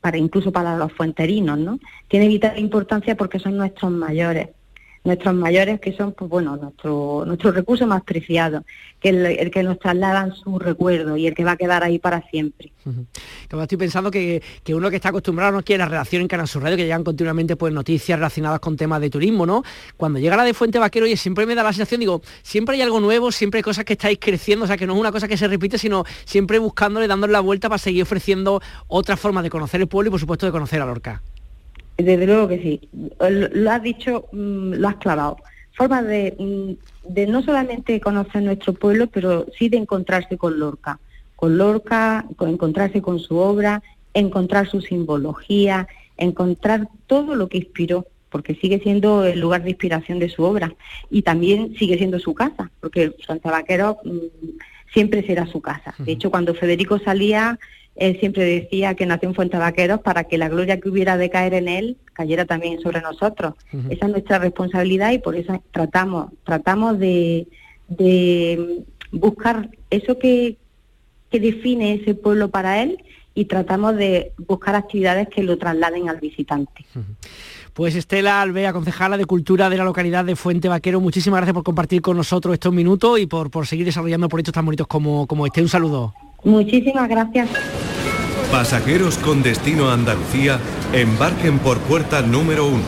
para 0.00 0.16
incluso 0.18 0.52
para 0.52 0.76
los 0.76 0.92
fuenterinos, 0.92 1.58
¿no? 1.58 1.78
Tiene 2.08 2.28
vital 2.28 2.58
importancia 2.58 3.16
porque 3.16 3.38
son 3.38 3.56
nuestros 3.56 3.90
mayores 3.90 4.48
nuestros 5.04 5.34
mayores 5.34 5.80
que 5.80 5.92
son 5.92 6.12
pues 6.12 6.30
bueno 6.30 6.56
nuestro 6.56 7.24
nuestro 7.26 7.52
recurso 7.52 7.86
más 7.86 8.02
preciado 8.02 8.64
que 9.00 9.10
el, 9.10 9.50
que 9.50 9.62
nos 9.62 9.78
trasladan 9.78 10.34
su 10.34 10.58
recuerdo 10.58 11.18
y 11.18 11.26
el 11.26 11.34
que 11.34 11.44
va 11.44 11.52
a 11.52 11.56
quedar 11.58 11.84
ahí 11.84 11.98
para 11.98 12.22
siempre. 12.30 12.72
Estoy 13.50 13.78
pensando 13.78 14.10
que, 14.10 14.42
uno 14.68 14.88
que 14.88 14.96
está 14.96 15.10
acostumbrado 15.10 15.52
no 15.52 15.62
quiere 15.62 15.80
la 15.84 15.88
redacción 15.90 16.22
en 16.22 16.28
Canal 16.28 16.48
Sur 16.48 16.62
Radio 16.62 16.76
que 16.78 16.84
llegan 16.84 17.04
continuamente 17.04 17.54
pues 17.56 17.72
noticias 17.72 18.18
relacionadas 18.18 18.60
con 18.60 18.76
temas 18.76 19.00
de 19.02 19.10
turismo 19.10 19.44
no 19.44 19.62
cuando 19.96 20.18
llega 20.18 20.36
la 20.36 20.44
de 20.44 20.54
Fuente 20.54 20.78
Vaquero 20.78 21.06
y 21.06 21.16
siempre 21.16 21.44
me 21.44 21.54
da 21.54 21.62
la 21.62 21.72
sensación 21.72 22.00
digo 22.00 22.22
siempre 22.42 22.76
hay 22.76 22.82
algo 22.82 23.00
nuevo 23.00 23.30
siempre 23.30 23.58
hay 23.58 23.62
cosas 23.62 23.84
que 23.84 23.92
estáis 23.92 24.18
creciendo 24.18 24.64
o 24.64 24.68
sea 24.68 24.78
que 24.78 24.86
no 24.86 24.94
es 24.94 25.00
una 25.00 25.12
cosa 25.12 25.28
que 25.28 25.36
se 25.36 25.48
repite 25.48 25.76
sino 25.76 26.04
siempre 26.24 26.58
buscándole 26.58 27.06
dándole 27.06 27.32
la 27.32 27.40
vuelta 27.40 27.68
para 27.68 27.78
seguir 27.78 28.02
ofreciendo 28.02 28.62
otra 28.86 29.18
forma 29.18 29.42
de 29.42 29.50
conocer 29.50 29.82
el 29.82 29.86
pueblo 29.86 30.08
y 30.08 30.10
por 30.12 30.20
supuesto 30.20 30.46
de 30.46 30.52
conocer 30.52 30.80
a 30.80 30.86
Lorca 30.86 31.22
desde 31.96 32.26
luego 32.26 32.48
que 32.48 32.58
sí. 32.58 32.88
Lo 33.20 33.70
has 33.70 33.82
dicho, 33.82 34.26
mm, 34.32 34.74
lo 34.74 34.88
has 34.88 34.96
clavado. 34.96 35.36
Forma 35.72 36.02
de, 36.02 36.34
mm, 36.38 37.12
de 37.12 37.26
no 37.26 37.42
solamente 37.42 38.00
conocer 38.00 38.42
nuestro 38.42 38.72
pueblo, 38.72 39.06
pero 39.08 39.46
sí 39.58 39.68
de 39.68 39.76
encontrarse 39.76 40.36
con 40.36 40.58
Lorca. 40.58 40.98
Con 41.36 41.58
Lorca, 41.58 42.24
con 42.36 42.48
encontrarse 42.50 43.02
con 43.02 43.18
su 43.18 43.36
obra, 43.36 43.82
encontrar 44.14 44.68
su 44.68 44.80
simbología, 44.80 45.88
encontrar 46.16 46.88
todo 47.06 47.34
lo 47.34 47.48
que 47.48 47.58
inspiró, 47.58 48.06
porque 48.30 48.54
sigue 48.54 48.80
siendo 48.80 49.24
el 49.24 49.40
lugar 49.40 49.62
de 49.62 49.70
inspiración 49.70 50.18
de 50.18 50.28
su 50.28 50.42
obra. 50.42 50.74
Y 51.10 51.22
también 51.22 51.74
sigue 51.76 51.98
siendo 51.98 52.18
su 52.18 52.34
casa, 52.34 52.70
porque 52.80 53.14
Santa 53.26 53.50
Vaquero 53.50 53.98
mm, 54.04 54.58
siempre 54.92 55.26
será 55.26 55.46
su 55.46 55.60
casa. 55.60 55.94
De 55.98 56.12
hecho, 56.12 56.30
cuando 56.30 56.54
Federico 56.54 56.98
salía 56.98 57.58
él 57.96 58.18
siempre 58.18 58.44
decía 58.44 58.94
que 58.94 59.06
nació 59.06 59.28
en 59.28 59.34
Fuente 59.34 59.56
Vaqueros 59.56 60.00
para 60.00 60.24
que 60.24 60.38
la 60.38 60.48
gloria 60.48 60.80
que 60.80 60.88
hubiera 60.88 61.16
de 61.16 61.30
caer 61.30 61.54
en 61.54 61.68
él 61.68 61.96
cayera 62.12 62.44
también 62.44 62.80
sobre 62.80 63.00
nosotros. 63.00 63.54
Esa 63.88 64.06
es 64.06 64.12
nuestra 64.12 64.38
responsabilidad 64.38 65.12
y 65.12 65.18
por 65.18 65.36
eso 65.36 65.62
tratamos, 65.72 66.32
tratamos 66.44 66.98
de, 66.98 67.46
buscar 69.12 69.70
eso 69.90 70.18
que, 70.18 70.56
define 71.30 71.94
ese 71.94 72.14
pueblo 72.14 72.48
para 72.48 72.80
él 72.80 72.96
y 73.34 73.46
tratamos 73.46 73.96
de 73.96 74.30
buscar 74.46 74.76
actividades 74.76 75.26
que 75.28 75.42
lo 75.42 75.58
trasladen 75.58 76.08
al 76.08 76.20
visitante. 76.20 76.86
Pues 77.72 77.96
Estela 77.96 78.40
Alvea, 78.40 78.72
concejala 78.72 79.16
de 79.16 79.24
Cultura 79.24 79.68
de 79.68 79.76
la 79.76 79.82
localidad 79.82 80.24
de 80.24 80.36
Fuente 80.36 80.68
Vaquero, 80.68 81.00
muchísimas 81.00 81.38
gracias 81.38 81.54
por 81.54 81.64
compartir 81.64 82.02
con 82.02 82.16
nosotros 82.16 82.54
estos 82.54 82.72
minutos 82.72 83.18
y 83.18 83.26
por, 83.26 83.50
por 83.50 83.66
seguir 83.66 83.84
desarrollando 83.84 84.28
proyectos 84.28 84.54
tan 84.54 84.64
bonitos 84.64 84.86
como, 84.86 85.26
como 85.26 85.44
este. 85.44 85.60
Un 85.60 85.68
saludo. 85.68 86.14
Muchísimas 86.44 87.08
gracias. 87.08 87.48
Pasajeros 88.50 89.18
con 89.18 89.42
destino 89.42 89.88
a 89.88 89.94
Andalucía, 89.94 90.60
embarquen 90.92 91.58
por 91.58 91.78
puerta 91.78 92.22
número 92.22 92.66
uno. 92.66 92.84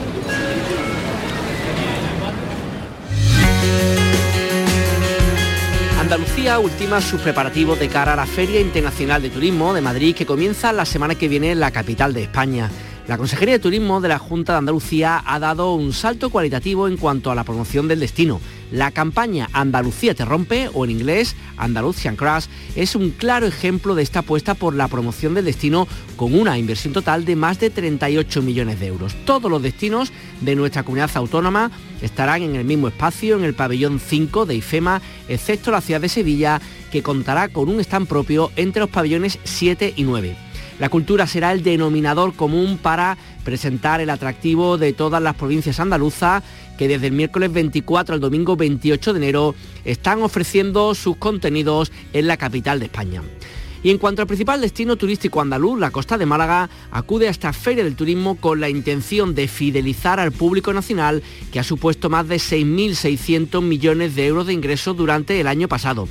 Andalucía 5.98 6.60
ultima 6.60 7.00
sus 7.00 7.20
preparativos 7.20 7.80
de 7.80 7.88
cara 7.88 8.12
a 8.12 8.16
la 8.16 8.26
Feria 8.26 8.60
Internacional 8.60 9.22
de 9.22 9.30
Turismo 9.30 9.74
de 9.74 9.80
Madrid 9.80 10.14
que 10.14 10.24
comienza 10.24 10.72
la 10.72 10.84
semana 10.84 11.16
que 11.16 11.26
viene 11.26 11.50
en 11.50 11.58
la 11.58 11.72
capital 11.72 12.14
de 12.14 12.22
España. 12.22 12.70
La 13.08 13.18
Consejería 13.18 13.54
de 13.54 13.60
Turismo 13.60 14.00
de 14.00 14.08
la 14.08 14.18
Junta 14.18 14.52
de 14.52 14.58
Andalucía 14.58 15.22
ha 15.24 15.38
dado 15.38 15.74
un 15.74 15.92
salto 15.92 16.28
cualitativo 16.28 16.88
en 16.88 16.96
cuanto 16.96 17.30
a 17.30 17.36
la 17.36 17.44
promoción 17.44 17.86
del 17.86 18.00
destino. 18.00 18.40
La 18.72 18.90
campaña 18.90 19.48
Andalucía 19.52 20.12
te 20.12 20.24
rompe, 20.24 20.68
o 20.74 20.84
en 20.84 20.90
inglés 20.90 21.36
Andalusian 21.56 22.16
Crash, 22.16 22.46
es 22.74 22.96
un 22.96 23.10
claro 23.10 23.46
ejemplo 23.46 23.94
de 23.94 24.02
esta 24.02 24.18
apuesta 24.20 24.54
por 24.54 24.74
la 24.74 24.88
promoción 24.88 25.34
del 25.34 25.44
destino 25.44 25.86
con 26.16 26.34
una 26.34 26.58
inversión 26.58 26.92
total 26.92 27.24
de 27.24 27.36
más 27.36 27.60
de 27.60 27.70
38 27.70 28.42
millones 28.42 28.80
de 28.80 28.88
euros. 28.88 29.14
Todos 29.24 29.48
los 29.48 29.62
destinos 29.62 30.10
de 30.40 30.56
nuestra 30.56 30.82
comunidad 30.82 31.10
autónoma 31.14 31.70
estarán 32.02 32.42
en 32.42 32.56
el 32.56 32.64
mismo 32.64 32.88
espacio, 32.88 33.36
en 33.36 33.44
el 33.44 33.54
pabellón 33.54 34.00
5 34.00 34.46
de 34.46 34.56
IFEMA, 34.56 35.00
excepto 35.28 35.70
la 35.70 35.80
ciudad 35.80 36.00
de 36.00 36.08
Sevilla, 36.08 36.60
que 36.90 37.04
contará 37.04 37.50
con 37.50 37.68
un 37.68 37.78
stand 37.78 38.08
propio 38.08 38.50
entre 38.56 38.80
los 38.80 38.90
pabellones 38.90 39.38
7 39.44 39.94
y 39.94 40.02
9. 40.02 40.45
La 40.78 40.90
cultura 40.90 41.26
será 41.26 41.52
el 41.52 41.62
denominador 41.62 42.34
común 42.34 42.78
para 42.80 43.16
presentar 43.44 44.00
el 44.00 44.10
atractivo 44.10 44.76
de 44.76 44.92
todas 44.92 45.22
las 45.22 45.34
provincias 45.34 45.80
andaluzas 45.80 46.42
que 46.76 46.86
desde 46.86 47.06
el 47.06 47.14
miércoles 47.14 47.50
24 47.52 48.14
al 48.14 48.20
domingo 48.20 48.56
28 48.56 49.14
de 49.14 49.18
enero 49.18 49.54
están 49.86 50.22
ofreciendo 50.22 50.94
sus 50.94 51.16
contenidos 51.16 51.92
en 52.12 52.26
la 52.26 52.36
capital 52.36 52.78
de 52.78 52.86
España. 52.86 53.22
Y 53.82 53.90
en 53.90 53.98
cuanto 53.98 54.20
al 54.20 54.28
principal 54.28 54.60
destino 54.60 54.96
turístico 54.96 55.40
andaluz, 55.40 55.78
la 55.78 55.90
costa 55.90 56.18
de 56.18 56.26
Málaga 56.26 56.68
acude 56.90 57.28
a 57.28 57.30
esta 57.30 57.52
feria 57.52 57.84
del 57.84 57.94
turismo 57.94 58.34
con 58.34 58.60
la 58.60 58.68
intención 58.68 59.34
de 59.34 59.48
fidelizar 59.48 60.18
al 60.18 60.32
público 60.32 60.72
nacional 60.72 61.22
que 61.52 61.60
ha 61.60 61.64
supuesto 61.64 62.10
más 62.10 62.26
de 62.26 62.36
6.600 62.36 63.62
millones 63.62 64.14
de 64.14 64.26
euros 64.26 64.46
de 64.46 64.54
ingresos 64.54 64.96
durante 64.96 65.40
el 65.40 65.46
año 65.46 65.68
pasado. 65.68 66.08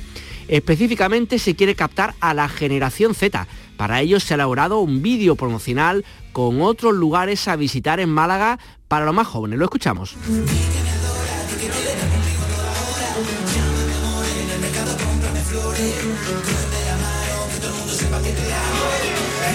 Específicamente 0.48 1.38
se 1.38 1.56
quiere 1.56 1.74
captar 1.74 2.14
a 2.20 2.32
la 2.32 2.48
generación 2.48 3.14
Z. 3.14 3.46
Para 3.76 4.00
ello 4.00 4.20
se 4.20 4.34
ha 4.34 4.36
elaborado 4.36 4.80
un 4.80 5.02
vídeo 5.02 5.36
promocional 5.36 6.04
con 6.32 6.62
otros 6.62 6.94
lugares 6.94 7.48
a 7.48 7.56
visitar 7.56 8.00
en 8.00 8.08
Málaga 8.08 8.58
para 8.88 9.04
los 9.04 9.14
más 9.14 9.26
jóvenes. 9.26 9.58
Lo 9.58 9.64
escuchamos. 9.64 10.16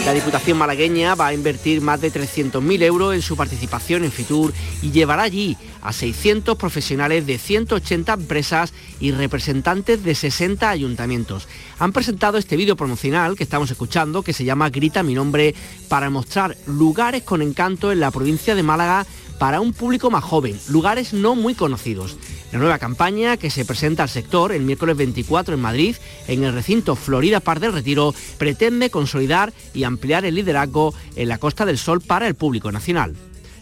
La 0.06 0.14
Diputación 0.14 0.58
malagueña 0.58 1.14
va 1.14 1.28
a 1.28 1.34
invertir 1.34 1.80
más 1.80 2.02
de 2.02 2.12
300.000 2.12 2.82
euros 2.82 3.14
en 3.14 3.22
su 3.22 3.38
participación 3.38 4.04
en 4.04 4.12
Fitur 4.12 4.52
y 4.82 4.92
llevará 4.92 5.24
allí 5.24 5.58
a 5.82 5.94
600 5.94 6.58
profesionales 6.58 7.28
de 7.28 7.38
180 7.38 8.14
empresas 8.14 8.74
y 9.00 9.12
representantes 9.12 10.04
de 10.04 10.16
60 10.16 10.70
ayuntamientos. 10.70 11.48
Han 11.78 11.94
presentado 11.94 12.40
este 12.40 12.58
vídeo 12.58 12.76
promocional 12.76 13.36
que 13.36 13.44
estamos 13.44 13.70
escuchando, 13.70 14.24
que 14.24 14.34
se 14.34 14.44
llama 14.44 14.72
Grita 14.72 15.04
mi 15.04 15.14
nombre, 15.14 15.54
para 15.88 16.10
mostrar 16.10 16.58
lugares 16.66 17.22
con 17.22 17.44
encanto 17.44 17.92
en 17.92 18.00
la 18.00 18.10
provincia 18.10 18.56
de 18.56 18.64
Málaga 18.64 19.06
para 19.42 19.60
un 19.60 19.74
público 19.74 20.12
más 20.12 20.24
joven, 20.24 20.56
lugares 20.70 21.14
no 21.14 21.34
muy 21.34 21.56
conocidos. 21.56 22.16
La 22.52 22.60
nueva 22.60 22.78
campaña 22.78 23.38
que 23.38 23.50
se 23.50 23.66
presenta 23.66 24.04
al 24.04 24.10
sector 24.10 24.52
el 24.52 24.62
miércoles 24.62 24.96
24 24.96 25.56
en 25.56 25.60
Madrid, 25.60 25.96
en 26.28 26.44
el 26.44 26.54
recinto 26.54 26.96
Florida 26.96 27.40
Par 27.40 27.60
del 27.60 27.74
Retiro, 27.74 28.14
pretende 28.38 28.92
consolidar 28.92 29.52
y 29.74 29.84
ampliar 29.84 30.26
el 30.26 30.36
liderazgo 30.36 30.94
en 31.16 31.28
la 31.28 31.40
Costa 31.40 31.66
del 31.66 31.80
Sol 31.80 32.02
para 32.02 32.28
el 32.28 32.36
público 32.36 32.72
nacional. 32.72 33.16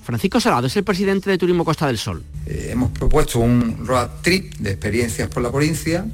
Francisco 0.03 0.41
Salado 0.41 0.67
es 0.67 0.75
el 0.75 0.83
presidente 0.83 1.29
de 1.29 1.37
Turismo 1.37 1.63
Costa 1.63 1.87
del 1.87 1.97
Sol. 1.97 2.23
Eh, 2.45 2.71
hemos 2.71 2.91
propuesto 2.91 3.39
un 3.39 3.87
road 3.87 4.09
trip 4.21 4.55
de 4.55 4.71
experiencias 4.71 5.29
por 5.29 5.41
la 5.41 5.49
provincia 5.49 6.05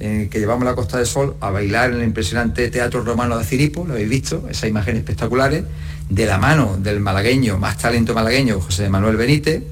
en 0.00 0.28
que 0.28 0.40
llevamos 0.40 0.64
la 0.64 0.74
Costa 0.74 0.96
del 0.96 1.06
Sol 1.06 1.36
a 1.40 1.50
bailar 1.50 1.90
en 1.90 1.98
el 1.98 2.04
impresionante 2.04 2.68
Teatro 2.70 3.04
Romano 3.04 3.38
de 3.38 3.44
Ciripo, 3.44 3.84
lo 3.86 3.92
habéis 3.92 4.08
visto, 4.08 4.46
esas 4.50 4.68
imágenes 4.68 5.00
espectaculares, 5.00 5.64
de 6.08 6.26
la 6.26 6.38
mano 6.38 6.76
del 6.76 6.98
malagueño, 6.98 7.58
más 7.58 7.78
talento 7.78 8.14
malagueño, 8.14 8.60
José 8.60 8.88
Manuel 8.88 9.16
Benítez, 9.16 9.62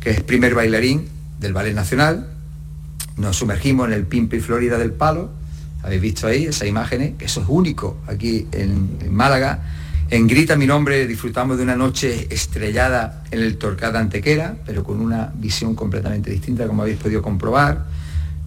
que 0.00 0.10
es 0.10 0.20
primer 0.22 0.54
bailarín 0.54 1.08
del 1.38 1.52
Ballet 1.52 1.74
Nacional, 1.74 2.26
nos 3.16 3.36
sumergimos 3.36 3.86
en 3.88 3.94
el 3.94 4.04
Pimpi 4.04 4.40
Florida 4.40 4.78
del 4.78 4.92
Palo, 4.92 5.30
habéis 5.82 6.02
visto 6.02 6.26
ahí 6.26 6.46
esas 6.46 6.66
imágenes, 6.66 7.14
que 7.16 7.26
eso 7.26 7.40
es 7.40 7.46
único 7.48 7.98
aquí 8.06 8.48
en, 8.52 9.14
Málaga. 9.14 9.62
En 10.10 10.26
Grita 10.26 10.56
mi 10.56 10.66
nombre 10.66 11.06
disfrutamos 11.06 11.56
de 11.56 11.62
una 11.62 11.76
noche 11.76 12.26
estrellada 12.30 13.22
en 13.30 13.40
el 13.40 13.56
Torcada 13.56 14.00
Antequera, 14.00 14.56
pero 14.66 14.82
con 14.82 15.00
una 15.00 15.32
visión 15.34 15.74
completamente 15.74 16.30
distinta, 16.30 16.66
como 16.66 16.82
habéis 16.82 16.98
podido 16.98 17.22
comprobar. 17.22 17.86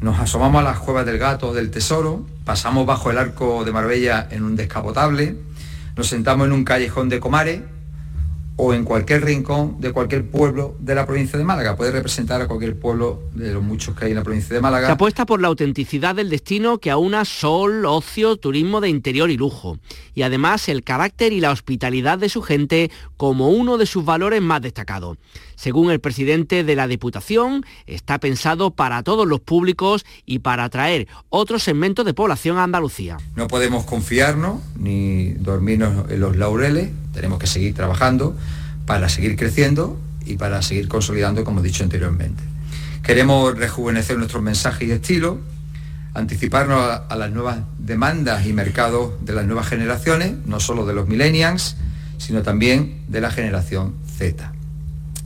Nos 0.02 0.20
asomamos 0.20 0.62
a 0.62 0.64
las 0.64 0.80
cuevas 0.80 1.06
del 1.06 1.18
gato 1.18 1.54
del 1.54 1.72
tesoro, 1.72 2.26
pasamos 2.46 2.86
bajo 2.86 3.12
el 3.12 3.18
arco 3.18 3.66
de 3.66 3.72
Marbella 3.72 4.28
en 4.32 4.44
un 4.44 4.56
descapotable, 4.56 5.36
nos 5.98 6.08
sentamos 6.08 6.48
en 6.48 6.54
un 6.54 6.64
callejón 6.64 7.10
de 7.10 7.20
Comare, 7.20 7.64
o 8.62 8.74
en 8.74 8.84
cualquier 8.84 9.24
rincón 9.24 9.80
de 9.80 9.94
cualquier 9.94 10.30
pueblo 10.30 10.76
de 10.80 10.94
la 10.94 11.06
provincia 11.06 11.40
de 11.40 11.46
Málaga. 11.46 11.78
Puede 11.78 11.92
representar 11.92 12.42
a 12.42 12.48
cualquier 12.48 12.78
pueblo 12.78 13.22
de 13.34 13.54
los 13.54 13.64
muchos 13.64 13.96
que 13.96 14.04
hay 14.04 14.12
en 14.12 14.18
la 14.18 14.24
provincia 14.24 14.54
de 14.54 14.62
Málaga. 14.62 14.88
Se 14.88 14.92
apuesta 14.92 15.26
por 15.26 15.40
la 15.42 15.48
autenticidad 15.48 16.14
del 16.14 16.30
destino 16.30 16.78
que 16.78 16.92
aúna 16.92 17.24
sol, 17.24 17.86
ocio, 17.86 18.36
turismo 18.36 18.82
de 18.82 18.90
interior 18.90 19.30
y 19.30 19.38
lujo. 19.38 19.80
Y 20.14 20.24
además 20.24 20.68
el 20.68 20.84
carácter 20.84 21.32
y 21.32 21.40
la 21.40 21.52
hospitalidad 21.52 22.18
de 22.18 22.28
su 22.28 22.42
gente 22.42 22.92
como 23.16 23.48
uno 23.48 23.78
de 23.78 23.86
sus 23.86 24.04
valores 24.04 24.42
más 24.42 24.62
destacados. 24.62 25.18
Según 25.60 25.92
el 25.92 26.00
presidente 26.00 26.64
de 26.64 26.74
la 26.74 26.88
Diputación, 26.88 27.66
está 27.86 28.18
pensado 28.18 28.72
para 28.72 29.04
todos 29.04 29.28
los 29.28 29.42
públicos 29.42 30.06
y 30.26 30.40
para 30.40 30.64
atraer 30.64 31.10
otros 31.28 31.64
segmentos 31.64 32.06
de 32.06 32.14
población 32.14 32.58
a 32.58 32.64
Andalucía. 32.64 33.18
No 33.36 33.50
podemos 33.50 33.84
confiarnos 33.84 34.62
ni 34.78 35.34
dormirnos 35.34 36.10
en 36.10 36.22
los 36.22 36.38
laureles, 36.38 36.92
tenemos 37.14 37.40
que 37.40 37.48
seguir 37.48 37.74
trabajando 37.74 38.38
para 38.86 39.10
seguir 39.10 39.36
creciendo 39.36 40.00
y 40.26 40.38
para 40.38 40.62
seguir 40.62 40.88
consolidando, 40.88 41.44
como 41.44 41.60
he 41.60 41.64
dicho 41.64 41.84
anteriormente. 41.84 42.42
Queremos 43.04 43.58
rejuvenecer 43.58 44.18
nuestros 44.18 44.42
mensajes 44.42 44.88
y 44.88 44.92
estilo, 44.92 45.42
anticiparnos 46.14 46.80
a, 46.80 46.96
a, 46.96 47.18
las 47.18 47.32
nuevas 47.32 47.58
demandas 47.78 48.46
y 48.46 48.54
mercados 48.54 49.12
de 49.26 49.34
las 49.34 49.46
nuevas 49.46 49.68
generaciones, 49.68 50.36
no 50.46 50.62
solo 50.62 50.86
de 50.86 50.94
los 50.94 51.10
millennials, 51.10 51.76
sino 52.18 52.44
también 52.44 53.04
de 53.10 53.20
la 53.20 53.30
generación 53.30 53.96
Z. 54.18 54.54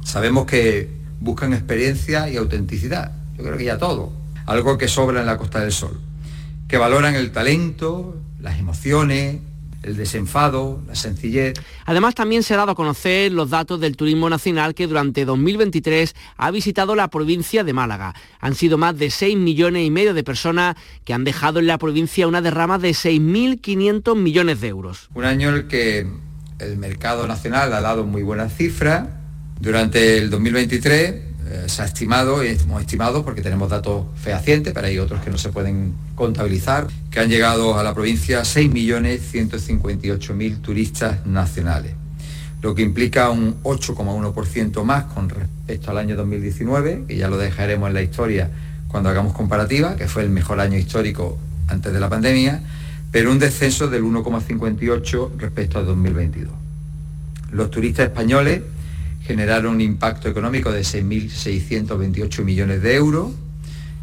Sabemos 0.03 0.45
que 0.45 0.89
buscan 1.19 1.53
experiencia 1.53 2.29
y 2.29 2.37
autenticidad. 2.37 3.11
Yo 3.37 3.43
creo 3.43 3.57
que 3.57 3.65
ya 3.65 3.77
todo. 3.77 4.11
Algo 4.45 4.77
que 4.77 4.87
sobra 4.87 5.21
en 5.21 5.25
la 5.25 5.37
Costa 5.37 5.59
del 5.59 5.71
Sol. 5.71 5.99
Que 6.67 6.77
valoran 6.77 7.15
el 7.15 7.31
talento, 7.31 8.15
las 8.39 8.59
emociones, 8.59 9.39
el 9.83 9.97
desenfado, 9.97 10.81
la 10.87 10.95
sencillez. 10.95 11.53
Además, 11.85 12.15
también 12.15 12.41
se 12.41 12.53
ha 12.53 12.57
dado 12.57 12.71
a 12.71 12.75
conocer 12.75 13.31
los 13.31 13.49
datos 13.49 13.79
del 13.79 13.97
turismo 13.97 14.29
nacional 14.29 14.73
que 14.73 14.87
durante 14.87 15.25
2023 15.25 16.15
ha 16.37 16.51
visitado 16.51 16.95
la 16.95 17.09
provincia 17.09 17.63
de 17.63 17.73
Málaga. 17.73 18.13
Han 18.39 18.55
sido 18.55 18.77
más 18.77 18.97
de 18.97 19.11
6 19.11 19.37
millones 19.37 19.85
y 19.85 19.91
medio 19.91 20.13
de 20.13 20.23
personas 20.23 20.75
que 21.03 21.13
han 21.13 21.23
dejado 21.23 21.59
en 21.59 21.67
la 21.67 21.77
provincia 21.77 22.27
una 22.27 22.41
derrama 22.41 22.79
de 22.79 22.91
6.500 22.91 24.15
millones 24.15 24.61
de 24.61 24.67
euros. 24.69 25.09
Un 25.13 25.25
año 25.25 25.49
en 25.49 25.55
el 25.55 25.67
que 25.67 26.07
el 26.59 26.77
mercado 26.77 27.27
nacional 27.27 27.73
ha 27.73 27.81
dado 27.81 28.05
muy 28.05 28.23
buenas 28.23 28.55
cifras, 28.55 29.07
durante 29.63 30.17
el 30.17 30.29
2023 30.29 30.91
eh, 30.91 31.23
se 31.67 31.81
ha 31.81 31.85
estimado, 31.85 32.43
y 32.43 32.49
hemos 32.49 32.81
estimado 32.81 33.23
porque 33.23 33.41
tenemos 33.41 33.69
datos 33.69 34.07
fehacientes, 34.21 34.73
pero 34.73 34.87
hay 34.87 34.99
otros 34.99 35.23
que 35.23 35.29
no 35.29 35.37
se 35.37 35.47
pueden 35.49 35.93
contabilizar, 36.15 36.87
que 37.09 37.21
han 37.21 37.29
llegado 37.29 37.79
a 37.79 37.83
la 37.83 37.93
provincia 37.93 38.41
6.158.000 38.41 40.61
turistas 40.61 41.25
nacionales, 41.25 41.93
lo 42.61 42.75
que 42.75 42.81
implica 42.81 43.29
un 43.29 43.63
8,1% 43.63 44.83
más 44.83 45.05
con 45.05 45.29
respecto 45.29 45.91
al 45.91 45.97
año 45.97 46.17
2019, 46.17 47.05
que 47.07 47.15
ya 47.15 47.29
lo 47.29 47.37
dejaremos 47.37 47.87
en 47.87 47.93
la 47.93 48.01
historia 48.01 48.49
cuando 48.89 49.09
hagamos 49.09 49.31
comparativa, 49.31 49.95
que 49.95 50.09
fue 50.09 50.23
el 50.23 50.29
mejor 50.29 50.59
año 50.59 50.77
histórico 50.77 51.37
antes 51.69 51.93
de 51.93 52.01
la 52.01 52.09
pandemia, 52.09 52.61
pero 53.13 53.31
un 53.31 53.39
descenso 53.39 53.87
del 53.87 54.03
1,58 54.03 55.37
respecto 55.37 55.79
al 55.79 55.85
2022. 55.85 56.51
Los 57.53 57.71
turistas 57.71 58.07
españoles 58.07 58.63
generaron 59.25 59.75
un 59.75 59.81
impacto 59.81 60.29
económico 60.29 60.71
de 60.71 60.81
6.628 60.81 62.43
millones 62.43 62.81
de 62.81 62.95
euros. 62.95 63.31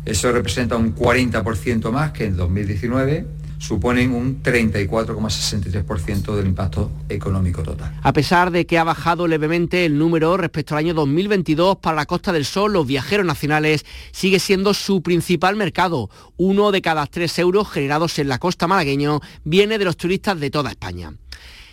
Eso 0.05 0.33
representa 0.33 0.77
un 0.77 0.95
40% 0.95 1.91
más 1.91 2.13
que 2.13 2.25
en 2.25 2.37
2019 2.37 3.41
suponen 3.61 4.13
un 4.13 4.43
34,63% 4.43 6.35
del 6.35 6.47
impacto 6.47 6.91
económico 7.09 7.63
total. 7.63 7.95
A 8.03 8.13
pesar 8.13 8.51
de 8.51 8.67
que 8.67 8.79
ha 8.79 8.85
bajado 8.85 9.29
levemente 9.29 9.85
el 9.85 9.99
número 9.99 10.37
respecto 10.39 10.75
al 10.75 10.79
año 10.79 10.95
2022 10.95 11.77
para 11.77 11.97
la 11.97 12.07
Costa 12.07 12.33
del 12.33 12.47
Sol, 12.47 12.73
los 12.73 12.87
viajeros 12.87 13.27
nacionales 13.27 13.85
sigue 14.13 14.39
siendo 14.41 14.73
su 14.73 15.03
principal 15.03 15.57
mercado. 15.57 16.09
Uno 16.39 16.73
de 16.73 16.81
cada 16.81 17.07
tres 17.07 17.39
euros 17.39 17.71
generados 17.71 18.19
en 18.19 18.29
la 18.29 18.39
costa 18.39 18.67
malagueño 18.67 19.21
viene 19.45 19.79
de 19.79 19.85
los 19.85 19.99
turistas 19.99 20.41
de 20.41 20.51
toda 20.51 20.71
España. 20.71 21.13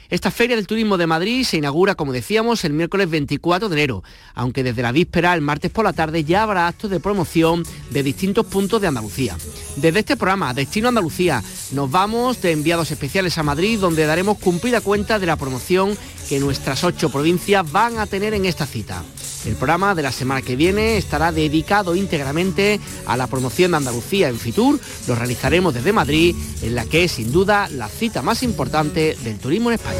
Esta 0.10 0.32
Feria 0.32 0.56
del 0.56 0.68
Turismo 0.68 0.98
de 0.98 1.06
Madrid 1.06 1.44
se 1.44 1.58
inaugura, 1.58 1.96
como 1.96 2.14
decíamos, 2.14 2.64
el 2.64 2.72
miércoles 2.72 3.10
24 3.10 3.68
de 3.68 3.76
enero, 3.76 4.04
aunque 4.36 4.64
desde 4.64 4.82
la 4.82 4.94
víspera, 4.94 5.34
el 5.34 5.42
martes 5.42 5.70
por 5.70 5.84
la 5.84 5.92
tarde, 5.92 6.24
ya 6.24 6.44
habrá 6.44 6.68
actos 6.68 6.90
de 6.90 7.02
promoción 7.02 7.64
de 7.90 8.04
distintos 8.04 8.46
puntos 8.46 8.80
de 8.80 8.88
Andalucía. 8.88 9.36
Desde 9.76 10.00
este 10.00 10.16
programa, 10.16 10.54
Destino 10.54 10.88
Andalucía, 10.88 11.44
nos 11.72 11.92
vamos 11.92 12.42
de 12.42 12.54
enviados 12.54 12.90
especiales 12.92 13.38
a 13.38 13.44
Madrid, 13.44 13.80
donde 13.80 14.06
daremos 14.06 14.38
cumplida 14.38 14.80
cuenta 14.80 15.20
de 15.20 15.26
la 15.26 15.36
promoción 15.36 15.98
que 16.30 16.40
nuestras 16.40 16.86
ocho 16.86 17.10
provincias 17.10 17.70
van 17.70 18.00
a 18.00 18.06
tener 18.06 18.34
en 18.34 18.46
esta 18.46 18.66
cita. 18.66 19.04
El 19.48 19.56
programa 19.56 19.96
de 19.96 20.04
la 20.04 20.12
semana 20.12 20.42
que 20.42 20.58
viene 20.58 20.98
estará 20.98 21.32
dedicado 21.32 21.96
íntegramente 21.96 22.82
a 23.06 23.16
la 23.16 23.28
promoción 23.28 23.72
de 23.72 23.78
Andalucía 23.78 24.28
en 24.28 24.38
Fitur. 24.38 24.78
Lo 25.08 25.16
realizaremos 25.16 25.74
desde 25.74 25.94
Madrid, 25.94 26.36
en 26.62 26.76
la 26.76 26.84
que 26.84 27.06
es 27.06 27.14
sin 27.14 27.32
duda 27.32 27.70
la 27.70 27.88
cita 27.88 28.22
más 28.22 28.44
importante 28.44 29.16
del 29.24 29.40
turismo 29.40 29.70
en 29.70 29.76
España. 29.76 30.00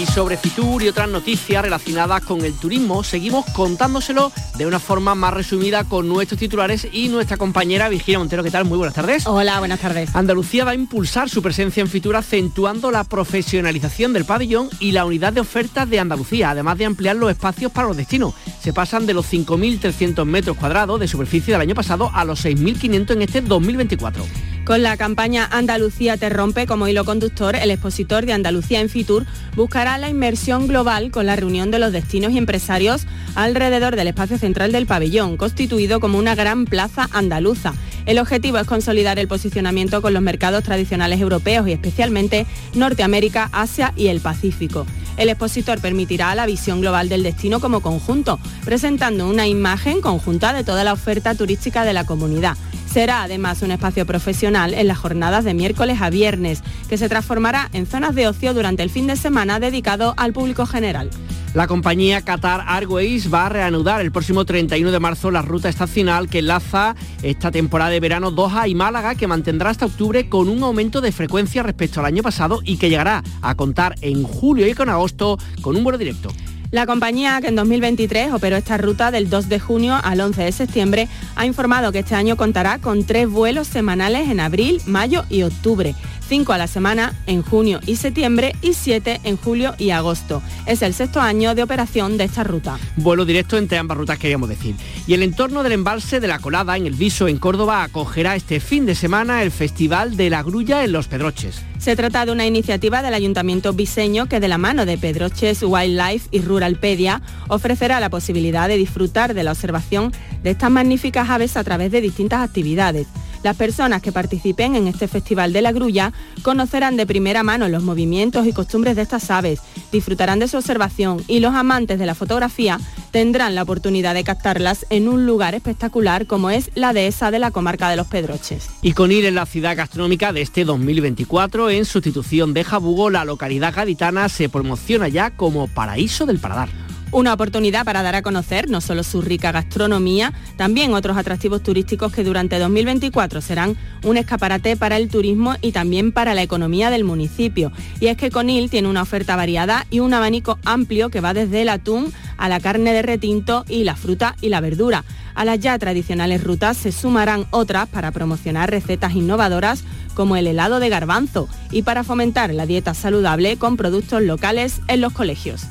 Y 0.00 0.06
sobre 0.06 0.38
Fitur 0.38 0.82
y 0.82 0.88
otras 0.88 1.10
noticias 1.10 1.62
relacionadas 1.62 2.22
con 2.22 2.42
el 2.42 2.54
turismo, 2.54 3.04
seguimos 3.04 3.44
contándoselo 3.52 4.32
de 4.56 4.64
una 4.64 4.78
forma 4.78 5.14
más 5.14 5.34
resumida 5.34 5.84
con 5.84 6.08
nuestros 6.08 6.40
titulares 6.40 6.88
y 6.90 7.08
nuestra 7.08 7.36
compañera 7.36 7.90
Virginia 7.90 8.18
Montero. 8.18 8.42
¿Qué 8.42 8.50
tal? 8.50 8.64
Muy 8.64 8.78
buenas 8.78 8.94
tardes. 8.94 9.26
Hola, 9.26 9.58
buenas 9.58 9.78
tardes. 9.78 10.16
Andalucía 10.16 10.64
va 10.64 10.70
a 10.70 10.74
impulsar 10.74 11.28
su 11.28 11.42
presencia 11.42 11.82
en 11.82 11.88
Fitur 11.88 12.16
acentuando 12.16 12.90
la 12.90 13.04
profesionalización 13.04 14.14
del 14.14 14.24
pabellón 14.24 14.70
y 14.78 14.92
la 14.92 15.04
unidad 15.04 15.34
de 15.34 15.42
ofertas 15.42 15.90
de 15.90 16.00
Andalucía, 16.00 16.48
además 16.48 16.78
de 16.78 16.86
ampliar 16.86 17.16
los 17.16 17.30
espacios 17.30 17.70
para 17.70 17.88
los 17.88 17.96
destinos. 17.98 18.32
Se 18.62 18.72
pasan 18.72 19.04
de 19.04 19.12
los 19.12 19.30
5.300 19.30 20.24
metros 20.24 20.56
cuadrados 20.56 20.98
de 20.98 21.08
superficie 21.08 21.52
del 21.52 21.60
año 21.60 21.74
pasado 21.74 22.10
a 22.14 22.24
los 22.24 22.42
6.500 22.42 23.10
en 23.10 23.22
este 23.22 23.42
2024. 23.42 24.24
Con 24.70 24.84
la 24.84 24.96
campaña 24.96 25.48
Andalucía 25.50 26.16
te 26.16 26.28
rompe 26.28 26.64
como 26.64 26.86
hilo 26.86 27.04
conductor, 27.04 27.56
el 27.56 27.72
expositor 27.72 28.24
de 28.24 28.34
Andalucía 28.34 28.80
en 28.80 28.88
Fitur 28.88 29.26
buscará 29.56 29.98
la 29.98 30.08
inmersión 30.08 30.68
global 30.68 31.10
con 31.10 31.26
la 31.26 31.34
reunión 31.34 31.72
de 31.72 31.80
los 31.80 31.90
destinos 31.90 32.30
y 32.30 32.38
empresarios 32.38 33.04
alrededor 33.34 33.96
del 33.96 34.06
espacio 34.06 34.38
central 34.38 34.70
del 34.70 34.86
pabellón, 34.86 35.36
constituido 35.36 35.98
como 35.98 36.18
una 36.18 36.36
gran 36.36 36.66
plaza 36.66 37.08
andaluza. 37.10 37.74
El 38.06 38.20
objetivo 38.20 38.58
es 38.58 38.66
consolidar 38.68 39.18
el 39.18 39.26
posicionamiento 39.26 40.00
con 40.02 40.14
los 40.14 40.22
mercados 40.22 40.62
tradicionales 40.62 41.20
europeos 41.20 41.66
y 41.66 41.72
especialmente 41.72 42.46
Norteamérica, 42.72 43.50
Asia 43.50 43.92
y 43.96 44.06
el 44.06 44.20
Pacífico. 44.20 44.86
El 45.16 45.30
expositor 45.30 45.80
permitirá 45.80 46.32
la 46.36 46.46
visión 46.46 46.80
global 46.80 47.08
del 47.08 47.24
destino 47.24 47.58
como 47.58 47.80
conjunto, 47.80 48.38
presentando 48.64 49.28
una 49.28 49.48
imagen 49.48 50.00
conjunta 50.00 50.52
de 50.52 50.62
toda 50.62 50.84
la 50.84 50.92
oferta 50.92 51.34
turística 51.34 51.84
de 51.84 51.92
la 51.92 52.06
comunidad. 52.06 52.56
Será 52.92 53.22
además 53.22 53.62
un 53.62 53.70
espacio 53.70 54.04
profesional 54.04 54.74
en 54.74 54.88
las 54.88 54.98
jornadas 54.98 55.44
de 55.44 55.54
miércoles 55.54 56.02
a 56.02 56.10
viernes, 56.10 56.60
que 56.88 56.98
se 56.98 57.08
transformará 57.08 57.70
en 57.72 57.86
zonas 57.86 58.16
de 58.16 58.26
ocio 58.26 58.52
durante 58.52 58.82
el 58.82 58.90
fin 58.90 59.06
de 59.06 59.14
semana 59.14 59.60
dedicado 59.60 60.12
al 60.16 60.32
público 60.32 60.66
general. 60.66 61.08
La 61.54 61.68
compañía 61.68 62.22
Qatar 62.22 62.64
Airways 62.66 63.32
va 63.32 63.46
a 63.46 63.48
reanudar 63.48 64.00
el 64.00 64.10
próximo 64.10 64.44
31 64.44 64.90
de 64.90 64.98
marzo 64.98 65.30
la 65.30 65.42
ruta 65.42 65.68
estacional 65.68 66.28
que 66.28 66.40
enlaza 66.40 66.96
esta 67.22 67.52
temporada 67.52 67.90
de 67.90 68.00
verano 68.00 68.32
Doha 68.32 68.66
y 68.66 68.74
Málaga, 68.74 69.14
que 69.14 69.28
mantendrá 69.28 69.70
hasta 69.70 69.86
octubre 69.86 70.28
con 70.28 70.48
un 70.48 70.62
aumento 70.64 71.00
de 71.00 71.12
frecuencia 71.12 71.62
respecto 71.62 72.00
al 72.00 72.06
año 72.06 72.24
pasado 72.24 72.60
y 72.64 72.76
que 72.76 72.88
llegará 72.88 73.22
a 73.40 73.54
contar 73.54 73.94
en 74.00 74.24
julio 74.24 74.66
y 74.66 74.74
con 74.74 74.88
agosto 74.88 75.38
con 75.62 75.76
un 75.76 75.84
vuelo 75.84 75.98
directo. 75.98 76.30
La 76.70 76.86
compañía 76.86 77.40
que 77.40 77.48
en 77.48 77.56
2023 77.56 78.32
operó 78.32 78.56
esta 78.56 78.76
ruta 78.76 79.10
del 79.10 79.28
2 79.28 79.48
de 79.48 79.58
junio 79.58 79.98
al 80.00 80.20
11 80.20 80.44
de 80.44 80.52
septiembre 80.52 81.08
ha 81.34 81.44
informado 81.44 81.90
que 81.90 81.98
este 81.98 82.14
año 82.14 82.36
contará 82.36 82.78
con 82.78 83.04
tres 83.04 83.28
vuelos 83.28 83.66
semanales 83.66 84.28
en 84.28 84.38
abril, 84.38 84.80
mayo 84.86 85.24
y 85.28 85.42
octubre. 85.42 85.96
5 86.30 86.52
a 86.52 86.58
la 86.58 86.68
semana 86.68 87.12
en 87.26 87.42
junio 87.42 87.80
y 87.86 87.96
septiembre 87.96 88.54
y 88.62 88.74
7 88.74 89.22
en 89.24 89.36
julio 89.36 89.74
y 89.78 89.90
agosto. 89.90 90.44
Es 90.64 90.80
el 90.82 90.94
sexto 90.94 91.20
año 91.20 91.56
de 91.56 91.64
operación 91.64 92.18
de 92.18 92.22
esta 92.22 92.44
ruta. 92.44 92.78
Vuelo 92.94 93.24
directo 93.24 93.58
entre 93.58 93.78
ambas 93.78 93.98
rutas 93.98 94.16
queríamos 94.16 94.48
decir. 94.48 94.76
Y 95.08 95.14
el 95.14 95.24
entorno 95.24 95.64
del 95.64 95.72
embalse 95.72 96.20
de 96.20 96.28
la 96.28 96.38
Colada 96.38 96.76
en 96.76 96.86
el 96.86 96.94
Viso 96.94 97.26
en 97.26 97.38
Córdoba 97.38 97.82
acogerá 97.82 98.36
este 98.36 98.60
fin 98.60 98.86
de 98.86 98.94
semana 98.94 99.42
el 99.42 99.50
Festival 99.50 100.16
de 100.16 100.30
la 100.30 100.44
Grulla 100.44 100.84
en 100.84 100.92
Los 100.92 101.08
Pedroches. 101.08 101.62
Se 101.78 101.96
trata 101.96 102.24
de 102.24 102.30
una 102.30 102.46
iniciativa 102.46 103.02
del 103.02 103.14
Ayuntamiento 103.14 103.72
Viseño 103.72 104.28
que 104.28 104.38
de 104.38 104.46
la 104.46 104.58
mano 104.58 104.86
de 104.86 104.98
Pedroches 104.98 105.64
Wildlife 105.64 106.28
y 106.30 106.42
Ruralpedia 106.42 107.22
ofrecerá 107.48 107.98
la 107.98 108.08
posibilidad 108.08 108.68
de 108.68 108.76
disfrutar 108.76 109.34
de 109.34 109.42
la 109.42 109.50
observación 109.50 110.12
de 110.44 110.50
estas 110.50 110.70
magníficas 110.70 111.28
aves 111.28 111.56
a 111.56 111.64
través 111.64 111.90
de 111.90 112.00
distintas 112.00 112.42
actividades. 112.48 113.08
Las 113.42 113.56
personas 113.56 114.02
que 114.02 114.12
participen 114.12 114.74
en 114.74 114.86
este 114.86 115.08
Festival 115.08 115.52
de 115.52 115.62
la 115.62 115.72
Grulla 115.72 116.12
conocerán 116.42 116.96
de 116.96 117.06
primera 117.06 117.42
mano 117.42 117.68
los 117.68 117.82
movimientos 117.82 118.46
y 118.46 118.52
costumbres 118.52 118.96
de 118.96 119.02
estas 119.02 119.30
aves, 119.30 119.60
disfrutarán 119.92 120.38
de 120.38 120.48
su 120.48 120.58
observación 120.58 121.22
y 121.26 121.40
los 121.40 121.54
amantes 121.54 121.98
de 121.98 122.06
la 122.06 122.14
fotografía 122.14 122.78
tendrán 123.10 123.54
la 123.54 123.62
oportunidad 123.62 124.14
de 124.14 124.24
captarlas 124.24 124.84
en 124.90 125.08
un 125.08 125.26
lugar 125.26 125.54
espectacular 125.54 126.26
como 126.26 126.50
es 126.50 126.70
la 126.74 126.92
dehesa 126.92 127.30
de 127.30 127.38
la 127.38 127.50
comarca 127.50 127.88
de 127.88 127.96
los 127.96 128.06
Pedroches. 128.06 128.68
Y 128.82 128.92
con 128.92 129.10
ir 129.10 129.24
en 129.24 129.34
la 129.34 129.46
ciudad 129.46 129.76
gastronómica 129.76 130.32
de 130.32 130.42
este 130.42 130.64
2024, 130.64 131.70
en 131.70 131.84
sustitución 131.86 132.52
de 132.52 132.64
Jabugo, 132.64 133.10
la 133.10 133.24
localidad 133.24 133.74
gaditana 133.74 134.28
se 134.28 134.48
promociona 134.48 135.08
ya 135.08 135.30
como 135.30 135.66
paraíso 135.66 136.26
del 136.26 136.38
paladar. 136.38 136.68
Una 137.12 137.34
oportunidad 137.34 137.84
para 137.84 138.04
dar 138.04 138.14
a 138.14 138.22
conocer 138.22 138.70
no 138.70 138.80
solo 138.80 139.02
su 139.02 139.20
rica 139.20 139.50
gastronomía, 139.50 140.32
también 140.56 140.94
otros 140.94 141.16
atractivos 141.16 141.60
turísticos 141.60 142.12
que 142.12 142.22
durante 142.22 142.56
2024 142.60 143.40
serán 143.40 143.76
un 144.04 144.16
escaparate 144.16 144.76
para 144.76 144.96
el 144.96 145.08
turismo 145.08 145.56
y 145.60 145.72
también 145.72 146.12
para 146.12 146.34
la 146.34 146.42
economía 146.42 146.88
del 146.88 147.02
municipio. 147.02 147.72
Y 147.98 148.06
es 148.06 148.16
que 148.16 148.30
Conil 148.30 148.70
tiene 148.70 148.88
una 148.88 149.02
oferta 149.02 149.34
variada 149.34 149.86
y 149.90 149.98
un 149.98 150.14
abanico 150.14 150.60
amplio 150.64 151.10
que 151.10 151.20
va 151.20 151.34
desde 151.34 151.62
el 151.62 151.70
atún 151.70 152.12
a 152.36 152.48
la 152.48 152.60
carne 152.60 152.92
de 152.92 153.02
retinto 153.02 153.64
y 153.68 153.82
la 153.82 153.96
fruta 153.96 154.36
y 154.40 154.48
la 154.48 154.60
verdura. 154.60 155.04
A 155.34 155.44
las 155.44 155.58
ya 155.58 155.76
tradicionales 155.78 156.44
rutas 156.44 156.76
se 156.76 156.92
sumarán 156.92 157.46
otras 157.50 157.88
para 157.88 158.12
promocionar 158.12 158.70
recetas 158.70 159.14
innovadoras 159.14 159.82
como 160.14 160.36
el 160.36 160.46
helado 160.46 160.80
de 160.80 160.88
garbanzo 160.88 161.48
y 161.70 161.82
para 161.82 162.04
fomentar 162.04 162.52
la 162.54 162.66
dieta 162.66 162.94
saludable 162.94 163.56
con 163.56 163.76
productos 163.76 164.22
locales 164.22 164.80
en 164.88 165.00
los 165.00 165.12
colegios. 165.12 165.66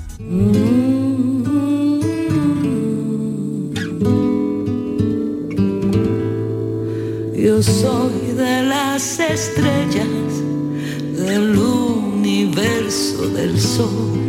Yo 7.35 7.63
soy 7.63 8.33
de 8.35 8.63
las 8.63 9.19
estrellas 9.19 10.07
del 11.17 11.57
universo 11.57 13.29
del 13.29 13.59
sol. 13.59 14.19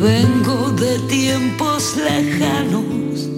Vengo 0.00 0.72
de 0.72 0.98
tiempos 1.08 1.96
lejanos 1.96 3.28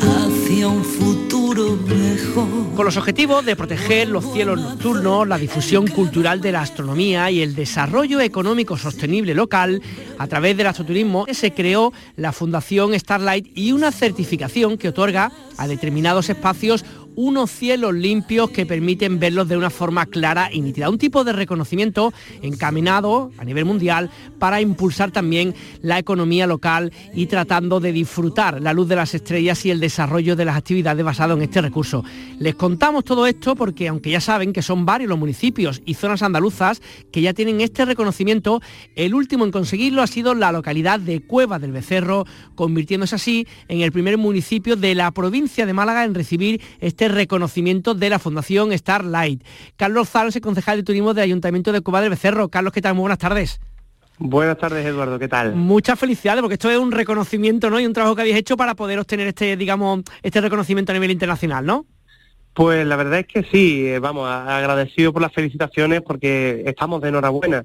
hacia 0.00 0.68
un 0.68 0.84
futuro 0.84 1.29
Con 1.50 2.84
los 2.84 2.96
objetivos 2.96 3.44
de 3.44 3.56
proteger 3.56 4.08
los 4.08 4.32
cielos 4.32 4.60
nocturnos, 4.60 5.26
la 5.26 5.36
difusión 5.36 5.88
cultural 5.88 6.40
de 6.40 6.52
la 6.52 6.60
astronomía 6.60 7.28
y 7.32 7.42
el 7.42 7.56
desarrollo 7.56 8.20
económico 8.20 8.76
sostenible 8.76 9.34
local, 9.34 9.82
a 10.18 10.28
través 10.28 10.56
del 10.56 10.68
astroturismo 10.68 11.26
se 11.32 11.52
creó 11.52 11.92
la 12.14 12.30
Fundación 12.30 12.96
Starlight 12.96 13.50
y 13.56 13.72
una 13.72 13.90
certificación 13.90 14.78
que 14.78 14.90
otorga 14.90 15.32
a 15.56 15.66
determinados 15.66 16.30
espacios 16.30 16.84
unos 17.16 17.50
cielos 17.50 17.94
limpios 17.94 18.50
que 18.50 18.66
permiten 18.66 19.18
verlos 19.18 19.48
de 19.48 19.56
una 19.56 19.70
forma 19.70 20.06
clara 20.06 20.50
y 20.52 20.60
nítida. 20.60 20.90
Un 20.90 20.98
tipo 20.98 21.24
de 21.24 21.32
reconocimiento 21.32 22.12
encaminado 22.42 23.30
a 23.38 23.44
nivel 23.44 23.64
mundial 23.64 24.10
para 24.38 24.60
impulsar 24.60 25.10
también 25.10 25.54
la 25.82 25.98
economía 25.98 26.46
local 26.46 26.92
y 27.14 27.26
tratando 27.26 27.80
de 27.80 27.92
disfrutar 27.92 28.60
la 28.60 28.72
luz 28.72 28.88
de 28.88 28.96
las 28.96 29.14
estrellas 29.14 29.64
y 29.66 29.70
el 29.70 29.80
desarrollo 29.80 30.36
de 30.36 30.44
las 30.44 30.56
actividades 30.56 31.04
basado 31.04 31.34
en 31.34 31.42
este 31.42 31.60
recurso. 31.60 32.04
Les 32.38 32.54
contamos 32.54 33.04
todo 33.04 33.26
esto 33.26 33.56
porque 33.56 33.88
aunque 33.88 34.10
ya 34.10 34.20
saben 34.20 34.52
que 34.52 34.62
son 34.62 34.86
varios 34.86 35.08
los 35.08 35.18
municipios 35.18 35.82
y 35.84 35.94
zonas 35.94 36.22
andaluzas 36.22 36.80
que 37.10 37.20
ya 37.20 37.34
tienen 37.34 37.60
este 37.60 37.84
reconocimiento, 37.84 38.60
el 38.94 39.14
último 39.14 39.44
en 39.44 39.50
conseguirlo 39.50 40.02
ha 40.02 40.06
sido 40.06 40.34
la 40.34 40.52
localidad 40.52 41.00
de 41.00 41.20
Cueva 41.20 41.58
del 41.58 41.72
Becerro, 41.72 42.26
convirtiéndose 42.54 43.16
así 43.16 43.46
en 43.68 43.80
el 43.80 43.92
primer 43.92 44.18
municipio 44.18 44.76
de 44.76 44.94
la 44.94 45.10
provincia 45.10 45.66
de 45.66 45.72
Málaga 45.72 46.04
en 46.04 46.14
recibir 46.14 46.60
este 46.80 46.99
reconocimiento 47.08 47.94
de 47.94 48.10
la 48.10 48.18
Fundación 48.18 48.76
Starlight. 48.76 49.42
Carlos 49.76 50.08
Zalos, 50.08 50.36
el 50.36 50.42
concejal 50.42 50.78
de 50.78 50.82
turismo 50.82 51.14
del 51.14 51.24
Ayuntamiento 51.24 51.72
de 51.72 51.80
Cuba 51.80 52.00
del 52.00 52.10
Becerro. 52.10 52.48
Carlos, 52.48 52.72
¿qué 52.72 52.82
tal? 52.82 52.94
Muy 52.94 53.02
buenas 53.02 53.18
tardes. 53.18 53.60
Buenas 54.22 54.58
tardes, 54.58 54.84
Eduardo, 54.84 55.18
¿qué 55.18 55.28
tal? 55.28 55.54
Muchas 55.54 55.98
felicidades, 55.98 56.42
porque 56.42 56.54
esto 56.54 56.70
es 56.70 56.76
un 56.76 56.92
reconocimiento, 56.92 57.70
¿no? 57.70 57.80
Y 57.80 57.86
un 57.86 57.94
trabajo 57.94 58.14
que 58.14 58.20
habéis 58.20 58.36
hecho 58.36 58.54
para 58.54 58.74
poder 58.74 58.98
obtener 58.98 59.26
este, 59.26 59.56
digamos, 59.56 60.02
este 60.22 60.42
reconocimiento 60.42 60.92
a 60.92 60.94
nivel 60.94 61.10
internacional, 61.10 61.64
¿no? 61.64 61.86
Pues 62.52 62.86
la 62.86 62.96
verdad 62.96 63.20
es 63.20 63.26
que 63.26 63.44
sí, 63.44 63.86
eh, 63.86 63.98
vamos, 63.98 64.28
agradecido 64.28 65.14
por 65.14 65.22
las 65.22 65.32
felicitaciones 65.32 66.02
porque 66.02 66.62
estamos 66.66 67.00
de 67.00 67.08
enhorabuena. 67.08 67.64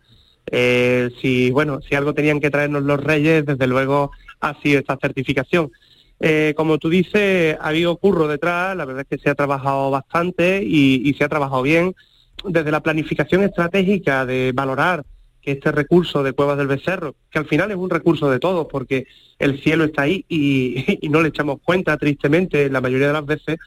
Eh, 0.49 1.09
si, 1.21 1.51
bueno, 1.51 1.79
si 1.81 1.95
algo 1.95 2.13
tenían 2.13 2.39
que 2.39 2.51
traernos 2.51 2.83
los 2.83 3.03
reyes, 3.03 3.45
desde 3.45 3.67
luego 3.67 4.11
ha 4.39 4.53
sido 4.61 4.79
esta 4.79 4.97
certificación. 4.97 5.71
Eh, 6.19 6.53
como 6.55 6.77
tú 6.77 6.89
dices, 6.89 7.57
ha 7.59 7.67
habido 7.67 7.97
curro 7.97 8.27
detrás, 8.27 8.75
la 8.75 8.85
verdad 8.85 9.05
es 9.09 9.17
que 9.17 9.21
se 9.21 9.29
ha 9.29 9.35
trabajado 9.35 9.91
bastante 9.91 10.63
y, 10.63 11.13
se 11.17 11.23
ha 11.23 11.29
trabajado 11.29 11.61
bien. 11.61 11.95
Desde 12.43 12.71
la 12.71 12.81
planificación 12.81 13.43
estratégica 13.43 14.25
de 14.25 14.51
valorar 14.53 15.03
que 15.41 15.51
este 15.51 15.71
recurso 15.71 16.23
de 16.23 16.33
Cuevas 16.33 16.57
del 16.57 16.67
Becerro, 16.67 17.15
que 17.29 17.39
al 17.39 17.45
final 17.45 17.71
es 17.71 17.77
un 17.77 17.89
recurso 17.89 18.29
de 18.29 18.39
todos, 18.39 18.67
porque 18.69 19.05
el 19.39 19.61
cielo 19.61 19.83
está 19.83 20.03
ahí 20.03 20.25
y, 20.29 21.07
no 21.09 21.21
le 21.21 21.29
echamos 21.29 21.59
cuenta, 21.63 21.97
tristemente, 21.97 22.69
la 22.69 22.81
mayoría 22.81 23.07
de 23.07 23.13
las 23.13 23.25
veces, 23.25 23.57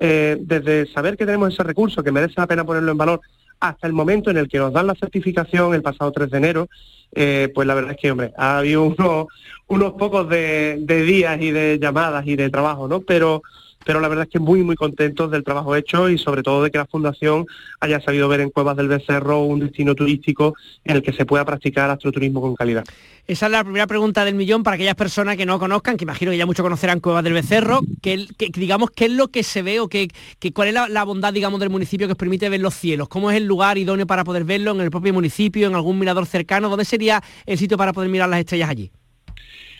eh, 0.00 0.36
desde 0.40 0.86
saber 0.92 1.16
que 1.16 1.26
tenemos 1.26 1.52
ese 1.52 1.62
recurso, 1.62 2.02
que 2.02 2.12
merece 2.12 2.34
la 2.36 2.46
pena 2.46 2.64
ponerlo 2.64 2.92
en 2.92 2.98
valor, 2.98 3.20
hasta 3.60 3.86
el 3.86 3.92
momento 3.92 4.30
en 4.30 4.36
el 4.36 4.48
que 4.48 4.58
nos 4.58 4.72
dan 4.72 4.86
la 4.86 4.94
certificación 4.94 5.74
el 5.74 5.82
pasado 5.82 6.12
3 6.12 6.30
de 6.30 6.38
enero, 6.38 6.68
eh, 7.12 7.50
pues 7.54 7.66
la 7.66 7.74
verdad 7.74 7.92
es 7.92 7.98
que, 7.98 8.10
hombre, 8.10 8.32
ha 8.36 8.58
habido 8.58 8.82
unos, 8.98 9.26
unos 9.68 9.92
pocos 9.92 10.28
de, 10.28 10.82
días 10.86 11.40
y 11.40 11.50
de 11.50 11.78
llamadas 11.80 12.26
y 12.26 12.36
de 12.36 12.50
trabajo, 12.50 12.88
¿no? 12.88 13.00
Pero, 13.00 13.42
pero 13.84 14.00
la 14.00 14.08
verdad 14.08 14.24
es 14.24 14.30
que 14.30 14.38
muy, 14.38 14.62
muy 14.62 14.76
contentos 14.76 15.30
del 15.30 15.44
trabajo 15.44 15.76
hecho 15.76 16.08
y 16.08 16.18
sobre 16.18 16.42
todo 16.42 16.62
de 16.62 16.70
que 16.70 16.78
la 16.78 16.86
Fundación 16.86 17.46
haya 17.80 18.00
sabido 18.00 18.28
ver 18.28 18.40
en 18.40 18.50
Cuevas 18.50 18.76
del 18.76 18.88
Becerro 18.88 19.42
un 19.42 19.60
destino 19.60 19.94
turístico 19.94 20.54
en 20.84 20.96
el 20.96 21.02
que 21.02 21.12
se 21.12 21.26
pueda 21.26 21.44
practicar 21.44 21.90
astroturismo 21.90 22.40
con 22.40 22.56
calidad. 22.56 22.84
Esa 23.26 23.44
es 23.44 23.52
la 23.52 23.62
primera 23.62 23.86
pregunta 23.86 24.24
del 24.24 24.34
millón 24.34 24.62
para 24.62 24.76
aquellas 24.76 24.94
personas 24.94 25.36
que 25.36 25.44
no 25.44 25.58
conozcan, 25.58 25.98
que 25.98 26.04
imagino 26.04 26.30
que 26.30 26.38
ya 26.38 26.46
muchos 26.46 26.62
conocerán 26.62 27.00
Cuevas 27.00 27.22
del 27.22 27.34
Becerro, 27.34 27.80
que, 28.00 28.26
digamos, 28.54 28.90
¿qué 28.90 29.04
es 29.04 29.10
lo 29.10 29.28
que 29.28 29.42
se 29.42 29.60
ve 29.60 29.80
o 29.80 29.88
que, 29.88 30.08
cuál 30.54 30.68
es 30.68 30.74
la, 30.74 30.88
la, 30.88 31.04
bondad, 31.04 31.34
digamos, 31.34 31.60
del 31.60 31.68
municipio 31.68 32.06
que 32.06 32.12
os 32.12 32.18
permite 32.18 32.48
ver 32.48 32.60
los 32.60 32.72
cielos? 32.72 33.06
¿Cómo 33.10 33.30
es 33.30 33.36
el 33.36 33.44
lugar 33.44 33.76
idóneo 33.76 34.06
para 34.06 34.24
poder 34.24 34.44
verlo 34.44 34.70
en 34.70 34.80
el 34.80 34.90
propio 34.90 35.12
municipio, 35.12 35.66
en 35.66 35.74
algún 35.74 35.98
mirador 35.98 36.24
cercano? 36.24 36.70
¿Dónde 36.70 36.86
sería 36.86 37.22
el 37.44 37.58
sitio 37.58 37.76
para 37.76 37.92
poder 37.92 38.08
mirar 38.08 38.30
las 38.30 38.40
estrellas 38.40 38.70
allí? 38.70 38.90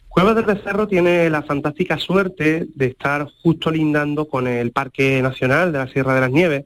Cuevas 0.08 0.34
del 0.34 0.46
Becerro 0.46 0.88
tiene 0.88 1.30
la 1.30 1.42
fantástica 1.42 1.98
suerte 1.98 2.66
de 2.74 2.86
estar 2.86 3.28
justo 3.42 3.70
lindando 3.70 4.26
con 4.26 4.46
el 4.46 4.72
Parque 4.72 5.22
Nacional 5.22 5.70
de 5.72 5.78
la 5.78 5.88
Sierra 5.88 6.14
de 6.14 6.20
las 6.20 6.30
Nieves, 6.30 6.64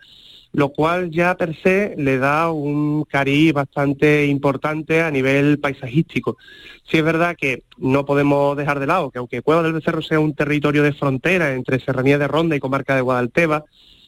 lo 0.52 0.70
cual 0.70 1.10
ya 1.10 1.34
per 1.34 1.54
se 1.62 1.94
le 1.98 2.18
da 2.18 2.50
un 2.50 3.04
cariz 3.04 3.52
bastante 3.52 4.26
importante 4.26 5.02
a 5.02 5.10
nivel 5.10 5.58
paisajístico. 5.58 6.36
Sí 6.84 6.98
es 6.98 7.04
verdad 7.04 7.36
que 7.36 7.64
no 7.78 8.04
podemos 8.04 8.56
dejar 8.56 8.78
de 8.80 8.86
lado 8.86 9.10
que 9.10 9.18
aunque 9.18 9.42
Cuevas 9.42 9.64
del 9.64 9.72
Becerro 9.72 10.02
sea 10.02 10.20
un 10.20 10.34
territorio 10.34 10.82
de 10.82 10.92
frontera 10.92 11.54
entre 11.54 11.80
Serranía 11.80 12.18
de 12.18 12.28
Ronda 12.28 12.56
y 12.56 12.60
comarca 12.60 12.94
de 12.94 13.00
Guadalteba, 13.00 13.64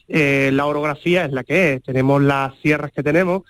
eh, 0.07 0.51
la 0.53 0.65
orografía 0.65 1.25
es 1.25 1.31
la 1.31 1.43
que 1.43 1.73
es. 1.73 1.83
Tenemos 1.83 2.21
las 2.21 2.55
sierras 2.61 2.91
que 2.91 3.03
tenemos, 3.03 3.43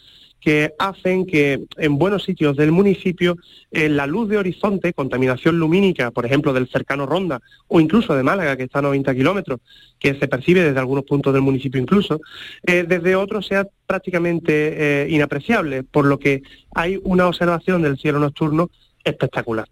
que 0.46 0.76
hacen 0.78 1.26
que 1.26 1.66
en 1.78 1.98
buenos 1.98 2.24
sitios 2.24 2.56
del 2.56 2.72
municipio 2.72 3.36
eh, 3.72 3.90
la 3.90 4.06
luz 4.06 4.30
de 4.30 4.38
horizonte, 4.38 4.94
contaminación 4.94 5.58
lumínica, 5.58 6.12
por 6.12 6.24
ejemplo, 6.24 6.54
del 6.54 6.68
cercano 6.68 7.08
Ronda 7.08 7.42
o 7.68 7.80
incluso 7.80 8.14
de 8.14 8.22
Málaga, 8.22 8.56
que 8.56 8.64
está 8.64 8.78
a 8.78 8.84
90 8.84 9.16
kilómetros, 9.16 9.60
que 9.98 10.14
se 10.14 10.28
percibe 10.28 10.62
desde 10.62 10.78
algunos 10.78 11.04
puntos 11.04 11.34
del 11.34 11.42
municipio 11.42 11.82
incluso, 11.82 12.22
eh, 12.62 12.86
desde 12.88 13.16
otros 13.16 13.48
sea 13.48 13.68
prácticamente 13.88 15.06
eh, 15.06 15.08
inapreciable, 15.10 15.82
por 15.82 16.06
lo 16.06 16.20
que 16.20 16.44
hay 16.76 17.00
una 17.04 17.28
observación 17.28 17.82
del 17.82 17.98
cielo 17.98 18.20
nocturno 18.20 18.70
espectacular. 19.04 19.68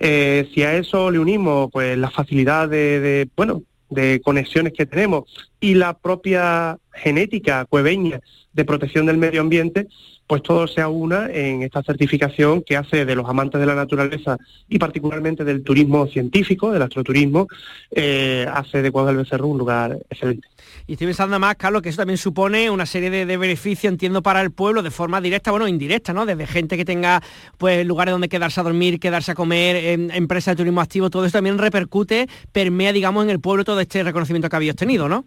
si 0.00 0.62
a 0.62 0.76
eso 0.78 1.10
le 1.10 1.18
unimos 1.18 1.68
pues 1.70 1.98
la 1.98 2.10
facilidad 2.10 2.70
de 2.70 3.28
bueno 3.36 3.62
de 3.90 4.20
conexiones 4.20 4.72
que 4.72 4.86
tenemos 4.86 5.24
y 5.60 5.74
la 5.74 5.94
propia 5.94 6.78
genética 6.92 7.64
cueveña 7.64 8.20
de 8.52 8.64
protección 8.64 9.06
del 9.06 9.18
medio 9.18 9.40
ambiente, 9.40 9.86
pues 10.26 10.42
todo 10.42 10.66
se 10.66 10.80
aúna 10.80 11.28
en 11.30 11.62
esta 11.62 11.82
certificación 11.82 12.62
que 12.62 12.76
hace 12.76 13.04
de 13.04 13.14
los 13.14 13.28
amantes 13.28 13.60
de 13.60 13.66
la 13.66 13.74
naturaleza 13.74 14.38
y 14.68 14.78
particularmente 14.78 15.44
del 15.44 15.62
turismo 15.62 16.06
científico, 16.06 16.72
del 16.72 16.82
astroturismo, 16.82 17.46
eh, 17.90 18.46
hace 18.52 18.82
de 18.82 18.90
Cuadro 18.90 19.08
del 19.08 19.18
Becerro 19.18 19.46
un 19.46 19.58
lugar 19.58 19.98
excelente. 20.10 20.48
Y 20.86 20.92
estoy 20.92 21.08
pensando 21.08 21.38
más, 21.40 21.56
Carlos, 21.56 21.82
que 21.82 21.88
eso 21.88 21.98
también 21.98 22.16
supone 22.16 22.70
una 22.70 22.86
serie 22.86 23.10
de, 23.10 23.36
beneficios, 23.36 23.90
entiendo, 23.90 24.22
para 24.22 24.40
el 24.40 24.52
pueblo 24.52 24.82
de 24.82 24.90
forma 24.90 25.20
directa, 25.20 25.50
bueno, 25.50 25.66
indirecta, 25.66 26.12
¿no? 26.12 26.26
Desde 26.26 26.46
gente 26.46 26.76
que 26.76 26.84
tenga 26.84 27.22
pues 27.58 27.84
lugares 27.84 28.12
donde 28.12 28.28
quedarse 28.28 28.60
a 28.60 28.62
dormir, 28.62 29.00
quedarse 29.00 29.32
a 29.32 29.34
comer, 29.34 29.76
em, 29.76 30.10
empresas 30.12 30.52
de 30.52 30.56
turismo 30.56 30.80
activo, 30.80 31.10
todo 31.10 31.24
eso 31.24 31.32
también 31.32 31.58
repercute, 31.58 32.28
permea, 32.52 32.92
digamos, 32.92 33.24
en 33.24 33.30
el 33.30 33.40
pueblo 33.40 33.64
todo 33.64 33.80
este 33.80 34.04
reconocimiento 34.04 34.48
que 34.48 34.56
habéis 34.56 34.72
obtenido, 34.72 35.08
¿no? 35.08 35.24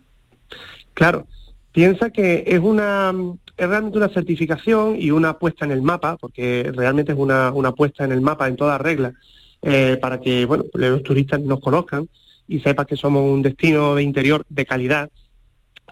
Claro, 0.93 1.27
piensa 1.73 2.09
que 2.09 2.45
es 2.47 2.59
una 2.59 3.13
es 3.59 3.67
realmente 3.67 3.97
una 3.97 4.07
certificación 4.07 4.95
y 4.97 5.11
una 5.11 5.37
puesta 5.37 5.65
en 5.65 5.71
el 5.71 5.81
mapa, 5.81 6.15
porque 6.15 6.71
realmente 6.73 7.11
es 7.11 7.17
una, 7.17 7.51
una 7.51 7.73
puesta 7.73 8.05
en 8.05 8.13
el 8.13 8.21
mapa 8.21 8.47
en 8.47 8.55
todas 8.55 8.79
reglas, 8.79 9.13
eh, 9.61 9.97
para 10.01 10.21
que 10.21 10.45
bueno, 10.45 10.63
los 10.73 11.03
turistas 11.03 11.41
nos 11.41 11.59
conozcan 11.59 12.07
y 12.47 12.61
sepan 12.61 12.85
que 12.85 12.95
somos 12.95 13.21
un 13.21 13.41
destino 13.41 13.95
de 13.95 14.03
interior 14.03 14.45
de 14.47 14.65
calidad. 14.65 15.09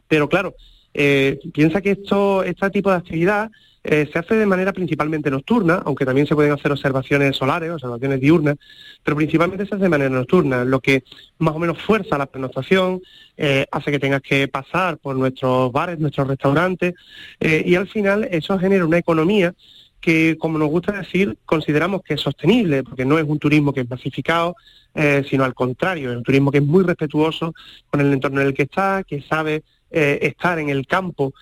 Pero 0.07 0.29
claro, 0.29 0.55
eh, 0.99 1.39
piensa 1.53 1.79
que 1.79 1.91
esto, 1.91 2.41
este 2.43 2.69
tipo 2.71 2.89
de 2.89 2.97
actividad 2.97 3.51
eh, 3.83 4.09
se 4.11 4.17
hace 4.17 4.33
de 4.33 4.47
manera 4.47 4.73
principalmente 4.73 5.29
nocturna, 5.29 5.83
aunque 5.85 6.05
también 6.05 6.25
se 6.25 6.33
pueden 6.33 6.51
hacer 6.51 6.71
observaciones 6.71 7.37
solares, 7.37 7.69
observaciones 7.69 8.19
diurnas, 8.19 8.55
pero 9.03 9.15
principalmente 9.15 9.67
se 9.67 9.75
hace 9.75 9.83
de 9.83 9.89
manera 9.89 10.09
nocturna, 10.09 10.65
lo 10.65 10.79
que 10.79 11.03
más 11.37 11.55
o 11.55 11.59
menos 11.59 11.79
fuerza 11.81 12.17
la 12.17 12.25
pernoctación, 12.25 12.99
eh, 13.37 13.67
hace 13.71 13.91
que 13.91 13.99
tengas 13.99 14.23
que 14.23 14.47
pasar 14.47 14.97
por 14.97 15.15
nuestros 15.15 15.71
bares, 15.71 15.99
nuestros 15.99 16.27
restaurantes, 16.27 16.95
y 17.39 17.75
al 17.75 17.87
final 17.87 18.27
eso 18.31 18.57
genera 18.57 18.83
una 18.83 18.97
economía 18.97 19.53
que, 20.01 20.35
como 20.39 20.57
nos 20.57 20.69
gusta 20.69 20.93
decir, 20.93 21.37
consideramos 21.45 22.01
que 22.01 22.15
es 22.15 22.21
sostenible, 22.21 22.83
porque 22.83 23.05
no 23.05 23.19
es 23.19 23.23
un 23.23 23.37
turismo 23.37 23.71
que 23.71 23.81
es 23.81 23.89
masificado, 23.89 24.55
sino 25.29 25.43
al 25.43 25.53
contrario, 25.53 26.11
es 26.11 26.17
un 26.17 26.23
turismo 26.23 26.51
que 26.51 26.57
es 26.57 26.63
muy 26.63 26.83
respetuoso 26.83 27.53
con 27.89 28.01
el 28.01 28.11
entorno 28.11 28.41
en 28.41 28.47
el 28.47 28.53
que 28.55 28.63
está, 28.63 29.03
que 29.07 29.21
sabe 29.21 29.63
estar 29.89 30.59
en 30.59 30.69
el 30.69 30.85
campo 30.85 31.33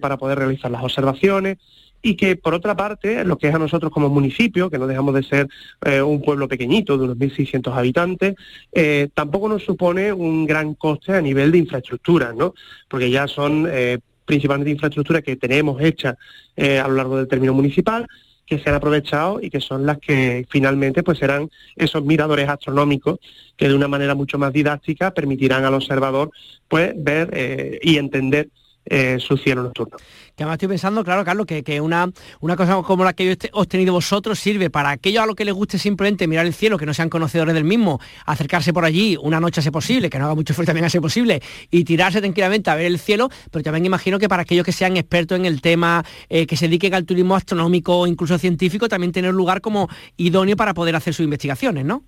para 0.00 0.16
poder 0.16 0.38
realizar 0.38 0.70
las 0.70 0.82
observaciones, 0.82 1.58
y 2.06 2.14
que 2.14 2.36
por 2.36 2.54
otra 2.54 2.76
parte, 2.76 3.24
lo 3.24 3.36
que 3.36 3.48
es 3.48 3.54
a 3.54 3.58
nosotros 3.58 3.90
como 3.90 4.08
municipio, 4.08 4.70
que 4.70 4.78
no 4.78 4.86
dejamos 4.86 5.12
de 5.12 5.24
ser 5.24 5.48
eh, 5.84 6.00
un 6.00 6.22
pueblo 6.22 6.46
pequeñito 6.46 6.96
de 6.96 7.02
unos 7.02 7.16
1.600 7.16 7.76
habitantes, 7.76 8.36
eh, 8.72 9.08
tampoco 9.12 9.48
nos 9.48 9.64
supone 9.64 10.12
un 10.12 10.46
gran 10.46 10.74
coste 10.74 11.14
a 11.14 11.20
nivel 11.20 11.50
de 11.50 11.58
infraestructura, 11.58 12.32
¿no? 12.32 12.54
Porque 12.88 13.10
ya 13.10 13.26
son 13.26 13.66
eh, 13.68 13.98
principalmente 14.24 14.70
infraestructuras 14.70 15.22
que 15.22 15.34
tenemos 15.34 15.80
hechas 15.82 16.16
a 16.56 16.88
lo 16.88 16.94
largo 16.94 17.16
del 17.18 17.28
término 17.28 17.52
municipal, 17.52 18.06
que 18.46 18.58
se 18.58 18.70
han 18.70 18.76
aprovechado 18.76 19.40
y 19.42 19.50
que 19.50 19.60
son 19.60 19.84
las 19.84 19.98
que 19.98 20.46
finalmente 20.48 21.02
pues 21.02 21.18
serán 21.18 21.50
esos 21.74 22.04
miradores 22.04 22.48
astronómicos 22.48 23.18
que 23.56 23.68
de 23.68 23.74
una 23.74 23.88
manera 23.88 24.14
mucho 24.14 24.38
más 24.38 24.52
didáctica 24.52 25.12
permitirán 25.12 25.64
al 25.64 25.74
observador 25.74 26.30
pues 26.68 26.94
ver 26.96 27.78
y 27.82 27.98
entender 27.98 28.48
eh, 28.86 29.16
su 29.18 29.36
cielo 29.36 29.62
nocturno. 29.62 29.96
Que 30.36 30.42
además 30.42 30.56
estoy 30.56 30.68
pensando, 30.68 31.02
claro, 31.02 31.24
Carlos, 31.24 31.46
que, 31.46 31.80
una, 31.80 32.10
una 32.40 32.56
cosa 32.56 32.82
como 32.82 33.04
la 33.04 33.14
que 33.14 33.36
os 33.52 33.68
tenido 33.68 33.92
vosotros 33.92 34.38
sirve 34.38 34.70
para 34.70 34.90
aquellos 34.90 35.22
a 35.22 35.26
los 35.26 35.34
que 35.34 35.44
les 35.44 35.54
guste 35.54 35.78
simplemente 35.78 36.28
mirar 36.28 36.46
el 36.46 36.54
cielo, 36.54 36.78
que 36.78 36.86
no 36.86 36.94
sean 36.94 37.08
conocedores 37.08 37.54
del 37.54 37.64
mismo, 37.64 38.00
acercarse 38.26 38.72
por 38.72 38.84
allí 38.84 39.16
una 39.20 39.40
noche 39.40 39.60
a 39.60 39.62
ser 39.62 39.72
posible, 39.72 40.10
que 40.10 40.18
no 40.18 40.26
haga 40.26 40.34
mucho 40.34 40.54
frío 40.54 40.66
también 40.66 40.84
a 40.84 40.90
ser 40.90 41.00
posible, 41.00 41.40
y 41.70 41.84
tirarse 41.84 42.20
tranquilamente 42.20 42.70
a 42.70 42.74
ver 42.74 42.86
el 42.86 42.98
cielo, 42.98 43.30
pero 43.50 43.62
también 43.62 43.86
imagino 43.86 44.18
que 44.18 44.28
para 44.28 44.42
aquellos 44.42 44.64
que 44.64 44.72
sean 44.72 44.96
expertos 44.96 45.38
en 45.38 45.46
el 45.46 45.60
tema, 45.60 46.04
eh, 46.28 46.46
que 46.46 46.56
se 46.56 46.66
dediquen 46.66 46.94
al 46.94 47.06
turismo 47.06 47.34
astronómico 47.34 48.00
o 48.00 48.06
incluso 48.06 48.38
científico, 48.38 48.88
también 48.88 49.12
tener 49.12 49.30
un 49.30 49.36
lugar 49.36 49.60
como 49.60 49.88
idóneo 50.16 50.56
para 50.56 50.74
poder 50.74 50.96
hacer 50.96 51.14
sus 51.14 51.24
investigaciones, 51.24 51.84
¿no? 51.84 52.04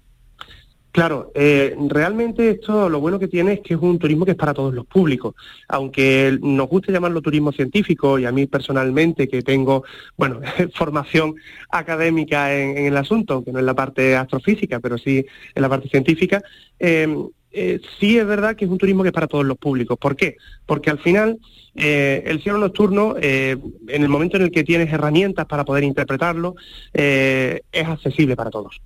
Claro, 0.99 1.31
eh, 1.33 1.77
realmente 1.87 2.51
esto 2.51 2.89
lo 2.89 2.99
bueno 2.99 3.21
que 3.21 3.29
tiene 3.29 3.53
es 3.53 3.61
que 3.61 3.75
es 3.75 3.81
un 3.81 4.01
turismo 4.01 4.25
que 4.25 4.33
es 4.33 4.37
para 4.37 4.53
todos 4.53 4.75
los 4.75 4.85
públicos. 4.85 5.37
Aunque 5.69 6.37
nos 6.43 6.69
guste 6.69 6.91
llamarlo 6.91 7.23
turismo 7.23 7.53
científico 7.53 8.19
y 8.19 8.25
a 8.25 8.33
mí 8.33 8.47
personalmente 8.49 9.29
que 9.29 9.43
tengo, 9.43 9.85
bueno, 10.17 10.41
formación 10.75 11.37
académica 11.71 12.53
en, 12.53 12.79
el 12.79 12.97
asunto, 12.97 13.45
que 13.45 13.53
no 13.53 13.61
en 13.61 13.67
la 13.67 13.75
parte 13.75 14.17
astrofísica, 14.17 14.81
pero 14.81 14.99
sí 14.99 15.25
en 15.55 15.63
la 15.63 15.69
parte 15.69 15.89
científica, 15.89 16.43
em, 16.81 17.29
eh, 17.53 17.79
sí 18.01 18.19
es 18.19 18.27
verdad 18.27 18.57
que 18.57 18.65
es 18.65 18.71
un 18.71 18.79
turismo 18.79 19.05
que 19.05 19.11
es 19.11 19.15
para 19.15 19.29
todos 19.29 19.47
los 19.47 19.57
públicos. 19.57 19.97
¿Por 20.01 20.17
qué? 20.17 20.37
Porque 20.67 20.91
al 20.91 20.99
final 20.99 21.39
eh, 21.77 22.25
el 22.27 22.43
cielo 22.43 22.59
nocturno, 22.59 23.15
en 23.21 23.63
el 23.87 24.09
momento 24.09 24.37
en 24.37 24.43
el 24.43 24.51
que 24.51 24.65
tienes 24.65 24.93
herramientas 24.93 25.47
para 25.47 25.65
poder 25.65 25.85
interpretarlo, 25.85 26.57
es 26.93 27.87
accesible 27.87 28.35
para 28.35 28.51
todos. 28.51 28.81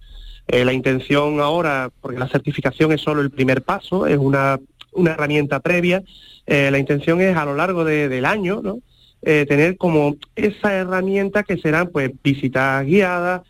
Eh, 0.49 0.65
la 0.65 0.73
intención 0.73 1.41
ahora, 1.41 1.91
porque 2.01 2.19
la 2.19 2.29
certificación 2.29 2.93
es 2.93 3.01
solo 3.01 3.23
el 3.23 3.31
primer 3.31 3.63
paso, 3.63 4.07
es 4.07 4.19
una, 4.19 4.59
herramienta 4.95 5.61
previa, 5.61 6.03
eh, 6.47 6.71
la 6.71 6.79
intención 6.79 7.21
es 7.21 7.37
a 7.37 7.45
lo 7.45 7.55
largo 7.55 7.85
del 7.85 8.25
año. 8.25 8.61
Eh, 9.25 9.47
tener 9.49 9.77
como 9.77 10.17
esa 10.35 10.75
herramienta 10.75 11.45
que 11.45 11.57
serán 11.57 11.89
pues 11.89 12.11
visitas 12.23 12.85
guiadas, 12.85 13.43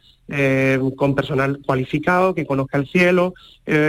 con 0.97 1.15
personal 1.15 1.59
cualificado 1.67 2.35
que 2.35 2.47
conozca 2.47 2.79
el 2.79 2.87
cielo, 2.87 3.35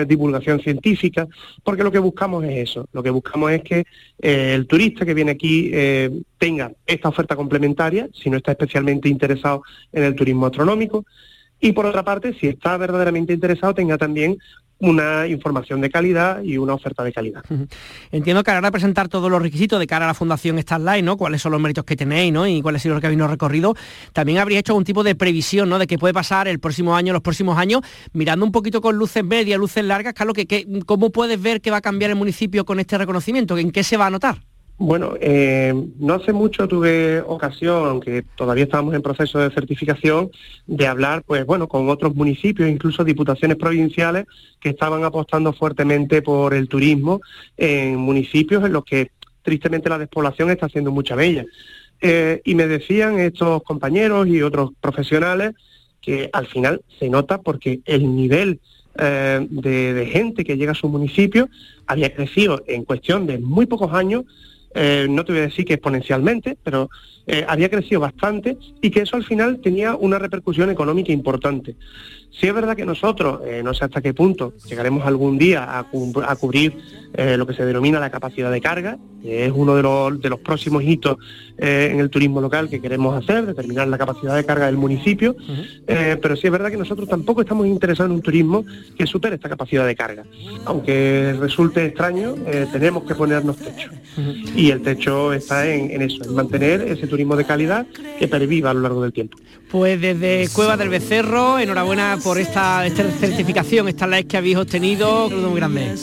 divulgación 0.06 0.60
científica, 0.60 1.26
porque 1.64 1.86
lo 1.86 1.92
que 1.92 2.00
buscamos 2.00 2.44
es 2.44 2.70
eso, 2.70 2.86
lo 2.92 3.02
que 3.02 3.12
buscamos 3.12 3.52
es 3.52 3.62
que 3.62 3.86
el 4.20 4.68
turista 4.68 5.06
que 5.06 5.14
viene 5.14 5.32
aquí 5.32 5.72
tenga 6.38 6.74
esta 6.86 7.08
oferta 7.08 7.38
complementaria, 7.38 8.10
si 8.14 8.30
no 8.30 8.36
está 8.36 8.52
especialmente 8.52 9.08
interesado 9.08 9.64
en 9.94 10.04
el 10.04 10.16
turismo 10.16 10.48
astronómico, 10.48 11.06
y 11.60 11.72
por 11.72 11.86
otra 11.86 12.04
parte, 12.04 12.34
si 12.40 12.48
está 12.48 12.78
verdaderamente 12.78 13.34
interesado, 13.34 13.74
tenga 13.74 13.98
también 13.98 14.38
una 14.80 15.28
información 15.28 15.80
de 15.80 15.90
calidad 15.90 16.44
y 16.44 16.58
una 16.58 16.74
oferta 16.74 17.04
de 17.04 17.14
calidad. 17.14 17.42
Entiendo 18.12 18.44
que 18.44 18.52
ahora 18.52 18.70
presentar 18.70 19.08
todos 19.08 19.32
los 19.32 19.42
requisitos 19.42 19.80
de 19.80 19.88
cara 19.88 20.06
a 20.06 20.08
la 20.10 20.14
Fundación 20.14 20.60
Starlight, 20.60 21.06
¿no? 21.06 21.16
Cuáles 21.16 21.42
son 21.42 21.54
los 21.54 21.62
méritos 21.62 21.86
que 21.86 21.96
tenéis, 21.96 22.34
¿no? 22.34 22.46
Y 22.46 22.62
cuál 22.62 22.76
ha 22.76 22.80
sido 22.80 22.96
el 22.96 23.02
camino 23.02 23.28
recorrido. 23.28 23.76
También 24.12 24.40
habría 24.40 24.60
hecho 24.60 24.74
algún 24.74 24.84
tipo 24.84 25.04
de 25.04 25.16
previsión, 25.16 25.70
¿no? 25.70 25.80
De 25.80 25.88
qué 25.88 25.98
puede 25.98 26.14
pasar 26.14 26.50
el 26.50 26.60
próximo 26.60 26.98
año, 26.98 27.14
los 27.14 27.22
próximos 27.22 27.58
años, 27.58 27.82
mirando 28.12 28.46
un 28.46 28.52
poquito 28.52 28.82
con 28.82 28.98
luces 28.98 29.24
medias, 29.24 29.58
luces 29.58 29.86
largas, 29.86 30.14
Carlos, 30.14 30.36
que, 30.36 30.68
¿cómo 30.86 31.12
puedes 31.12 31.42
ver 31.42 31.62
que 31.62 31.72
va 31.72 31.78
a 31.78 31.82
cambiar 31.82 32.12
el 32.12 32.18
municipio 32.18 32.66
con 32.66 32.82
este 32.82 32.98
reconocimiento? 32.98 33.58
¿En 33.58 33.72
qué 33.72 33.84
se 33.84 33.96
va 33.96 34.08
a 34.08 34.10
notar? 34.10 34.40
Bueno, 34.86 35.14
eh, 35.22 35.74
no 35.98 36.16
hace 36.16 36.34
mucho 36.34 36.68
tuve 36.68 37.22
ocasión, 37.22 37.88
aunque 37.88 38.26
todavía 38.36 38.66
estamos 38.66 38.94
en 38.94 39.02
proceso 39.02 39.40
de 39.40 39.50
certificación, 39.50 40.30
de 40.68 40.88
hablar, 40.88 41.24
pues 41.26 41.46
bueno, 41.46 41.70
con 41.70 41.88
otros 41.90 42.14
municipios, 42.16 42.70
incluso 42.70 43.06
diputaciones 43.06 43.56
provinciales, 43.56 44.26
que 44.60 44.68
estaban 44.68 45.06
apostando 45.06 45.54
fuertemente 45.54 46.22
por 46.22 46.54
el 46.54 46.68
turismo 46.68 47.22
en 47.56 47.96
municipios 47.96 48.66
en 48.66 48.74
los 48.74 48.84
que 48.84 49.12
tristemente 49.42 49.88
la 49.88 50.00
despoblación 50.00 50.52
está 50.52 50.66
haciendo 50.66 50.92
mucha 50.92 51.16
bella. 51.16 51.46
Eh, 52.02 52.42
y 52.44 52.54
me 52.54 52.68
decían 52.68 53.20
estos 53.20 53.64
compañeros 53.64 54.28
y 54.28 54.42
otros 54.42 54.72
profesionales 54.82 55.54
que 56.02 56.30
al 56.34 56.48
final 56.48 56.82
se 57.00 57.08
nota 57.08 57.38
porque 57.38 57.80
el 57.86 58.14
nivel 58.14 58.60
eh, 59.00 59.48
de, 59.50 60.10
gente 60.12 60.44
que 60.44 60.58
llega 60.58 60.74
a 60.74 60.76
su 60.76 60.90
municipio 60.90 61.48
había 61.88 62.14
crecido 62.14 62.64
en 62.68 62.84
cuestión 62.84 63.26
de 63.26 63.40
muy 63.40 63.66
pocos 63.66 63.94
años, 63.94 64.26
eh, 64.74 65.08
no 65.10 65.24
te 65.26 65.32
voy 65.34 65.42
a 65.42 65.46
decir 65.46 65.66
que 65.66 65.74
exponencialmente, 65.76 66.58
pero 66.64 66.90
había 67.48 67.70
crecido 67.70 68.02
bastante 68.02 68.58
y 68.82 68.90
que 68.90 69.00
eso 69.00 69.16
al 69.16 69.24
final 69.24 69.62
tenía 69.62 69.96
una 69.96 70.20
repercusión 70.20 70.70
económica 70.70 71.14
importante. 71.14 71.78
Sí 72.40 72.48
es 72.48 72.54
verdad 72.54 72.76
que 72.76 72.86
nosotros, 72.86 73.42
no 73.64 73.74
sé 73.74 73.86
hasta 73.86 74.02
qué 74.02 74.14
punto, 74.14 74.54
llegaremos 74.68 75.06
algún 75.06 75.38
día 75.38 75.78
a, 75.78 75.84
cubrir 76.36 76.78
lo 77.16 77.46
que 77.46 77.54
se 77.54 77.64
denomina 77.64 78.00
la 78.00 78.10
capacidad 78.10 78.52
de 78.52 78.60
carga, 78.60 78.98
que 79.24 79.46
es 79.46 79.52
uno 79.56 79.76
de 79.76 79.84
los, 79.84 80.22
de 80.22 80.30
los 80.30 80.40
próximos 80.40 80.84
hitos 80.84 81.18
eh, 81.58 81.90
en 81.92 82.00
el 82.00 82.10
turismo 82.10 82.42
local 82.42 82.68
que 82.68 82.82
queremos 82.82 83.16
hacer, 83.16 83.46
determinar 83.46 83.88
la 83.88 83.98
capacidad 83.98 84.36
de 84.36 84.44
carga 84.44 84.66
del 84.66 84.76
municipio, 84.76 85.36
eh, 85.88 86.18
pero 86.22 86.36
sí 86.36 86.48
es 86.48 86.52
verdad 86.52 86.70
que 86.70 86.78
nosotros 86.78 87.08
tampoco 87.08 87.42
estamos 87.42 87.68
interesados 87.68 88.10
en 88.10 88.16
un 88.16 88.22
turismo 88.22 88.66
que 88.98 89.08
supere 89.08 89.36
esta 89.36 89.50
capacidad 89.50 89.86
de 89.86 89.96
carga. 89.96 90.26
Aunque 90.66 91.36
resulte 91.40 91.86
extraño, 91.86 92.36
eh, 92.48 92.68
tenemos 92.72 93.04
que 93.04 93.16
ponernos 93.16 93.58
techo. 93.58 93.92
Y 94.56 94.72
el 94.72 94.82
techo 94.82 95.32
está 95.32 95.72
en, 95.72 96.02
eso, 96.02 96.24
en 96.26 96.34
mantener 96.34 96.82
ese 96.82 97.08
turismo 97.08 97.36
de 97.36 97.46
calidad 97.46 97.86
que 98.20 98.28
perviva 98.28 98.72
a 98.72 98.74
lo 98.74 98.82
largo 98.82 99.02
del 99.04 99.14
tiempo. 99.14 99.38
Pues 99.70 100.00
desde 100.00 100.48
Cueva 100.54 100.78
del 100.78 100.90
Becerro, 100.90 101.58
enhorabuena 101.58 102.18
por 102.24 102.40
esta, 102.40 102.86
esta 102.86 103.04
certificación, 103.12 103.90
esta 103.90 104.08
la 104.08 104.24
que 104.24 104.38
habéis 104.38 104.58
obtenido, 104.58 105.26
un 105.26 105.30
saludo 105.30 105.50
muy 105.50 105.60
grande. 105.60 105.96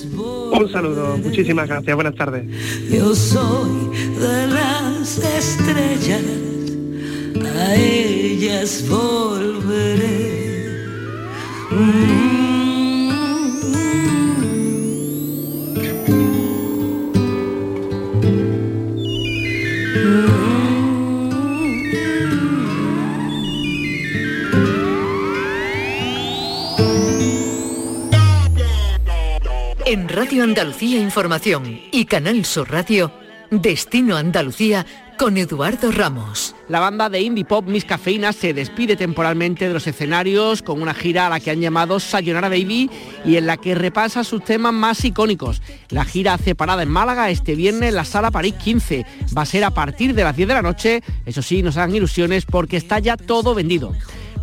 Un 0.53 0.69
saludo, 0.71 1.17
muchísimas 1.17 1.69
gracias, 1.69 1.95
buenas 1.95 2.15
tardes. 2.15 2.45
Yo 2.91 3.15
soy 3.15 3.91
de 4.19 4.47
las 4.49 5.19
estrellas, 5.19 6.23
a 7.57 7.75
ellas 7.75 8.85
volveré. 8.89 10.41
Mm. 11.71 12.50
En 29.91 30.09
Radio 30.09 30.45
Andalucía 30.45 31.01
Información 31.01 31.81
y 31.91 32.05
Canal 32.05 32.45
Sur 32.45 32.71
Radio, 32.71 33.11
Destino 33.51 34.17
Andalucía 34.17 34.87
con 35.19 35.37
Eduardo 35.37 35.91
Ramos. 35.91 36.55
La 36.69 36.79
banda 36.79 37.09
de 37.11 37.21
indie 37.21 37.45
pop 37.45 37.67
Miss 37.67 37.85
Cafeína 37.85 38.33
se 38.33 38.55
despide 38.55 38.95
temporalmente 38.95 39.67
de 39.67 39.75
los 39.75 39.89
escenarios 39.89 40.63
con 40.63 40.81
una 40.81 40.95
gira 40.95 41.27
a 41.27 41.31
la 41.31 41.41
que 41.41 41.51
han 41.51 41.61
llamado 41.61 41.99
Sayonara 41.99 42.49
Baby 42.49 42.89
y 43.25 43.35
en 43.35 43.49
la 43.49 43.57
que 43.57 43.75
repasa 43.75 44.23
sus 44.23 44.45
temas 44.45 44.73
más 44.73 45.05
icónicos. 45.05 45.61
La 45.89 46.05
gira 46.05 46.35
hace 46.35 46.55
parada 46.55 46.85
en 46.85 46.89
Málaga 46.89 47.29
este 47.29 47.57
viernes 47.57 47.89
en 47.89 47.97
la 47.97 48.05
Sala 48.05 48.31
París 48.31 48.55
15. 48.63 49.05
Va 49.37 49.43
a 49.43 49.47
ser 49.47 49.65
a 49.65 49.73
partir 49.73 50.15
de 50.15 50.23
las 50.23 50.37
10 50.37 50.47
de 50.51 50.55
la 50.55 50.63
noche. 50.63 51.03
Eso 51.27 51.43
sí, 51.43 51.65
nos 51.65 51.77
hagan 51.77 51.97
ilusiones 51.97 52.45
porque 52.45 52.77
está 52.77 53.01
ya 53.01 53.17
todo 53.17 53.57
vendido. 53.57 53.93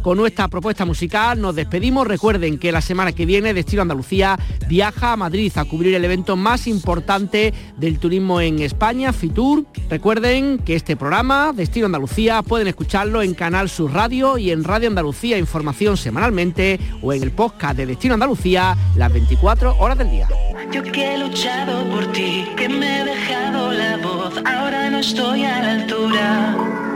Con 0.02 0.18
nuestra 0.18 0.48
propuesta 0.48 0.86
musical 0.86 1.42
nos 1.42 1.56
despedimos. 1.56 2.08
Recuerden 2.08 2.58
que 2.58 2.72
la 2.72 2.82
semana 2.82 3.12
que 3.12 3.26
viene 3.26 3.54
Destino 3.54 3.82
Andalucía 3.82 4.40
viaja 4.68 5.14
a 5.14 5.18
Madrid 5.18 5.52
a 5.56 5.66
cubrir 5.66 5.96
el 5.96 6.06
evento 6.06 6.36
más 6.36 6.68
importante 6.68 7.54
del 7.78 8.00
turismo 8.00 8.40
en 8.40 8.60
España, 8.60 9.12
Fitur. 9.12 9.66
Recuerden 9.90 10.60
que 10.60 10.76
este 10.76 10.96
programa, 10.96 11.52
Destino 11.54 11.88
Andalucía, 11.88 12.42
pueden 12.42 12.68
escucharlo 12.68 13.22
en 13.22 13.34
Canal 13.34 13.70
Sur 13.70 13.94
Radio 13.94 14.38
y 14.38 14.52
en 14.52 14.64
Radio 14.64 14.88
Andalucía 14.88 15.38
Información 15.38 15.98
semanalmente 15.98 16.80
o 17.02 17.12
en 17.14 17.24
el 17.24 17.32
podcast 17.32 17.78
de 17.78 17.86
Destino 17.86 18.14
Andalucía 18.14 18.78
las 18.96 19.12
24 19.12 19.78
horas 19.78 19.98
del 19.98 20.12
día. 20.12 20.28
Yo 20.72 20.84
que 20.84 21.16
he 21.16 21.18
luchado 21.18 21.84
por 21.90 22.12
ti, 22.12 22.46
que 22.56 22.70
me 22.70 23.02
he 23.02 23.06
dejado 23.06 23.72
la 23.72 23.98
voz, 23.98 24.34
ahora 24.46 24.90
no 24.90 25.00
estoy 25.00 25.44
a 25.44 25.62
la 25.62 25.72
altura 25.72 26.87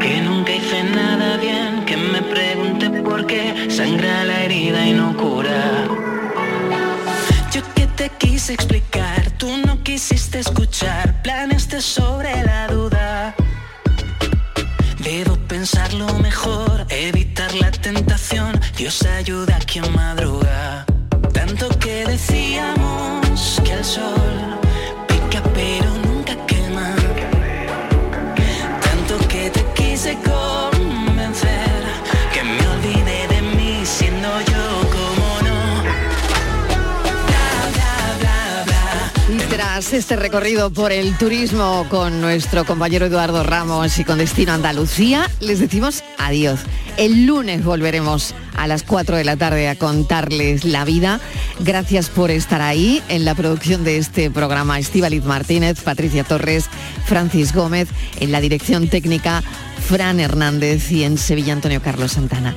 que 0.00 0.20
nunca 0.20 0.52
hice 0.54 0.82
nada 0.84 1.36
bien, 1.36 1.84
que 1.84 1.96
me 1.96 2.22
pregunte 2.22 2.90
por 3.02 3.26
qué 3.26 3.68
sangra 3.70 4.24
la 4.24 4.44
herida 4.44 4.86
y 4.86 4.92
no 4.92 5.16
cura. 5.16 5.86
Yo 7.52 7.62
que 7.74 7.86
te 7.86 8.10
quise 8.18 8.54
explicar, 8.54 9.30
tú 9.38 9.48
no 9.66 9.82
quisiste 9.82 10.40
escuchar, 10.40 11.22
planeaste 11.22 11.80
sobre 11.80 12.42
la 12.44 12.68
duda. 12.68 13.34
Debo 14.98 15.36
pensarlo 15.48 16.06
mejor, 16.18 16.86
evitar 16.90 17.54
la 17.54 17.70
tentación, 17.70 18.60
Dios 18.76 19.02
ayuda 19.04 19.56
a 19.56 19.60
quien 19.60 19.90
madruga. 19.94 20.84
Tanto 21.32 21.68
que 21.78 22.04
decíamos 22.04 23.60
que 23.64 23.72
el 23.72 23.84
sol 23.84 24.58
este 39.78 40.16
recorrido 40.16 40.72
por 40.72 40.90
el 40.90 41.16
turismo 41.16 41.86
con 41.88 42.20
nuestro 42.20 42.64
compañero 42.64 43.06
Eduardo 43.06 43.44
Ramos 43.44 43.96
y 44.00 44.04
con 44.04 44.18
Destino 44.18 44.52
Andalucía, 44.52 45.30
les 45.38 45.60
decimos 45.60 46.02
adiós. 46.18 46.58
El 46.96 47.26
lunes 47.26 47.64
volveremos 47.64 48.34
a 48.56 48.66
las 48.66 48.82
4 48.82 49.16
de 49.16 49.24
la 49.24 49.36
tarde 49.36 49.68
a 49.68 49.76
contarles 49.76 50.64
la 50.64 50.84
vida. 50.84 51.20
Gracias 51.60 52.08
por 52.08 52.32
estar 52.32 52.60
ahí 52.60 53.00
en 53.08 53.24
la 53.24 53.36
producción 53.36 53.84
de 53.84 53.98
este 53.98 54.32
programa. 54.32 54.80
Estíbaliz 54.80 55.22
Martínez, 55.22 55.80
Patricia 55.80 56.24
Torres, 56.24 56.64
Francis 57.06 57.54
Gómez, 57.54 57.88
en 58.18 58.32
la 58.32 58.40
dirección 58.40 58.88
técnica 58.88 59.44
Fran 59.86 60.18
Hernández 60.18 60.90
y 60.90 61.04
en 61.04 61.18
Sevilla 61.18 61.52
Antonio 61.52 61.80
Carlos 61.80 62.12
Santana. 62.12 62.56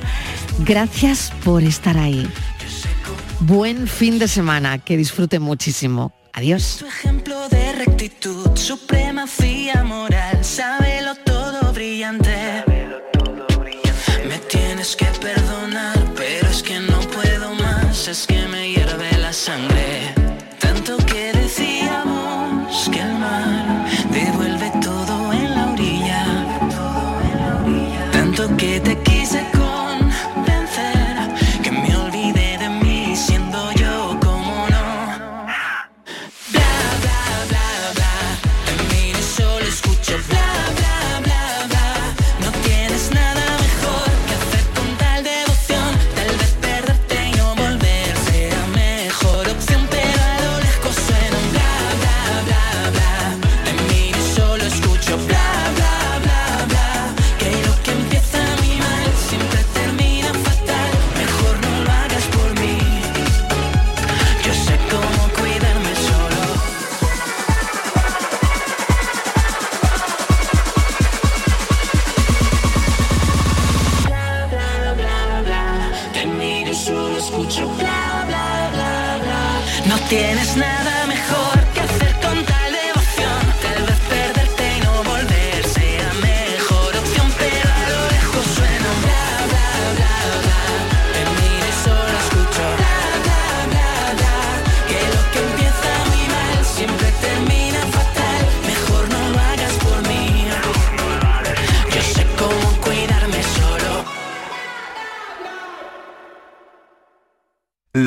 Gracias 0.58 1.32
por 1.44 1.62
estar 1.62 1.96
ahí. 1.98 2.28
Buen 3.38 3.86
fin 3.86 4.18
de 4.18 4.26
semana, 4.26 4.78
que 4.78 4.96
disfruten 4.96 5.40
muchísimo. 5.40 6.12
Adiós. 6.34 6.62
Su 6.62 6.86
ejemplo 6.86 7.46
de 7.50 7.72
rectitud, 7.72 8.56
supremacía 8.56 9.84
moral, 9.84 10.42
sábelo 10.42 11.14
todo 11.16 11.72
brillante. 11.74 12.64
Me 14.26 14.38
tienes 14.48 14.96
que 14.96 15.04
perdonar, 15.20 15.98
pero 16.16 16.48
es 16.48 16.62
que 16.62 16.80
no 16.80 17.00
puedo 17.00 17.54
más, 17.54 18.08
es 18.08 18.26
que 18.26 18.46
me 18.48 18.70
hierve 18.70 19.10
la 19.18 19.32
sangre. 19.32 20.14
Tanto 20.58 20.96
que 21.04 21.31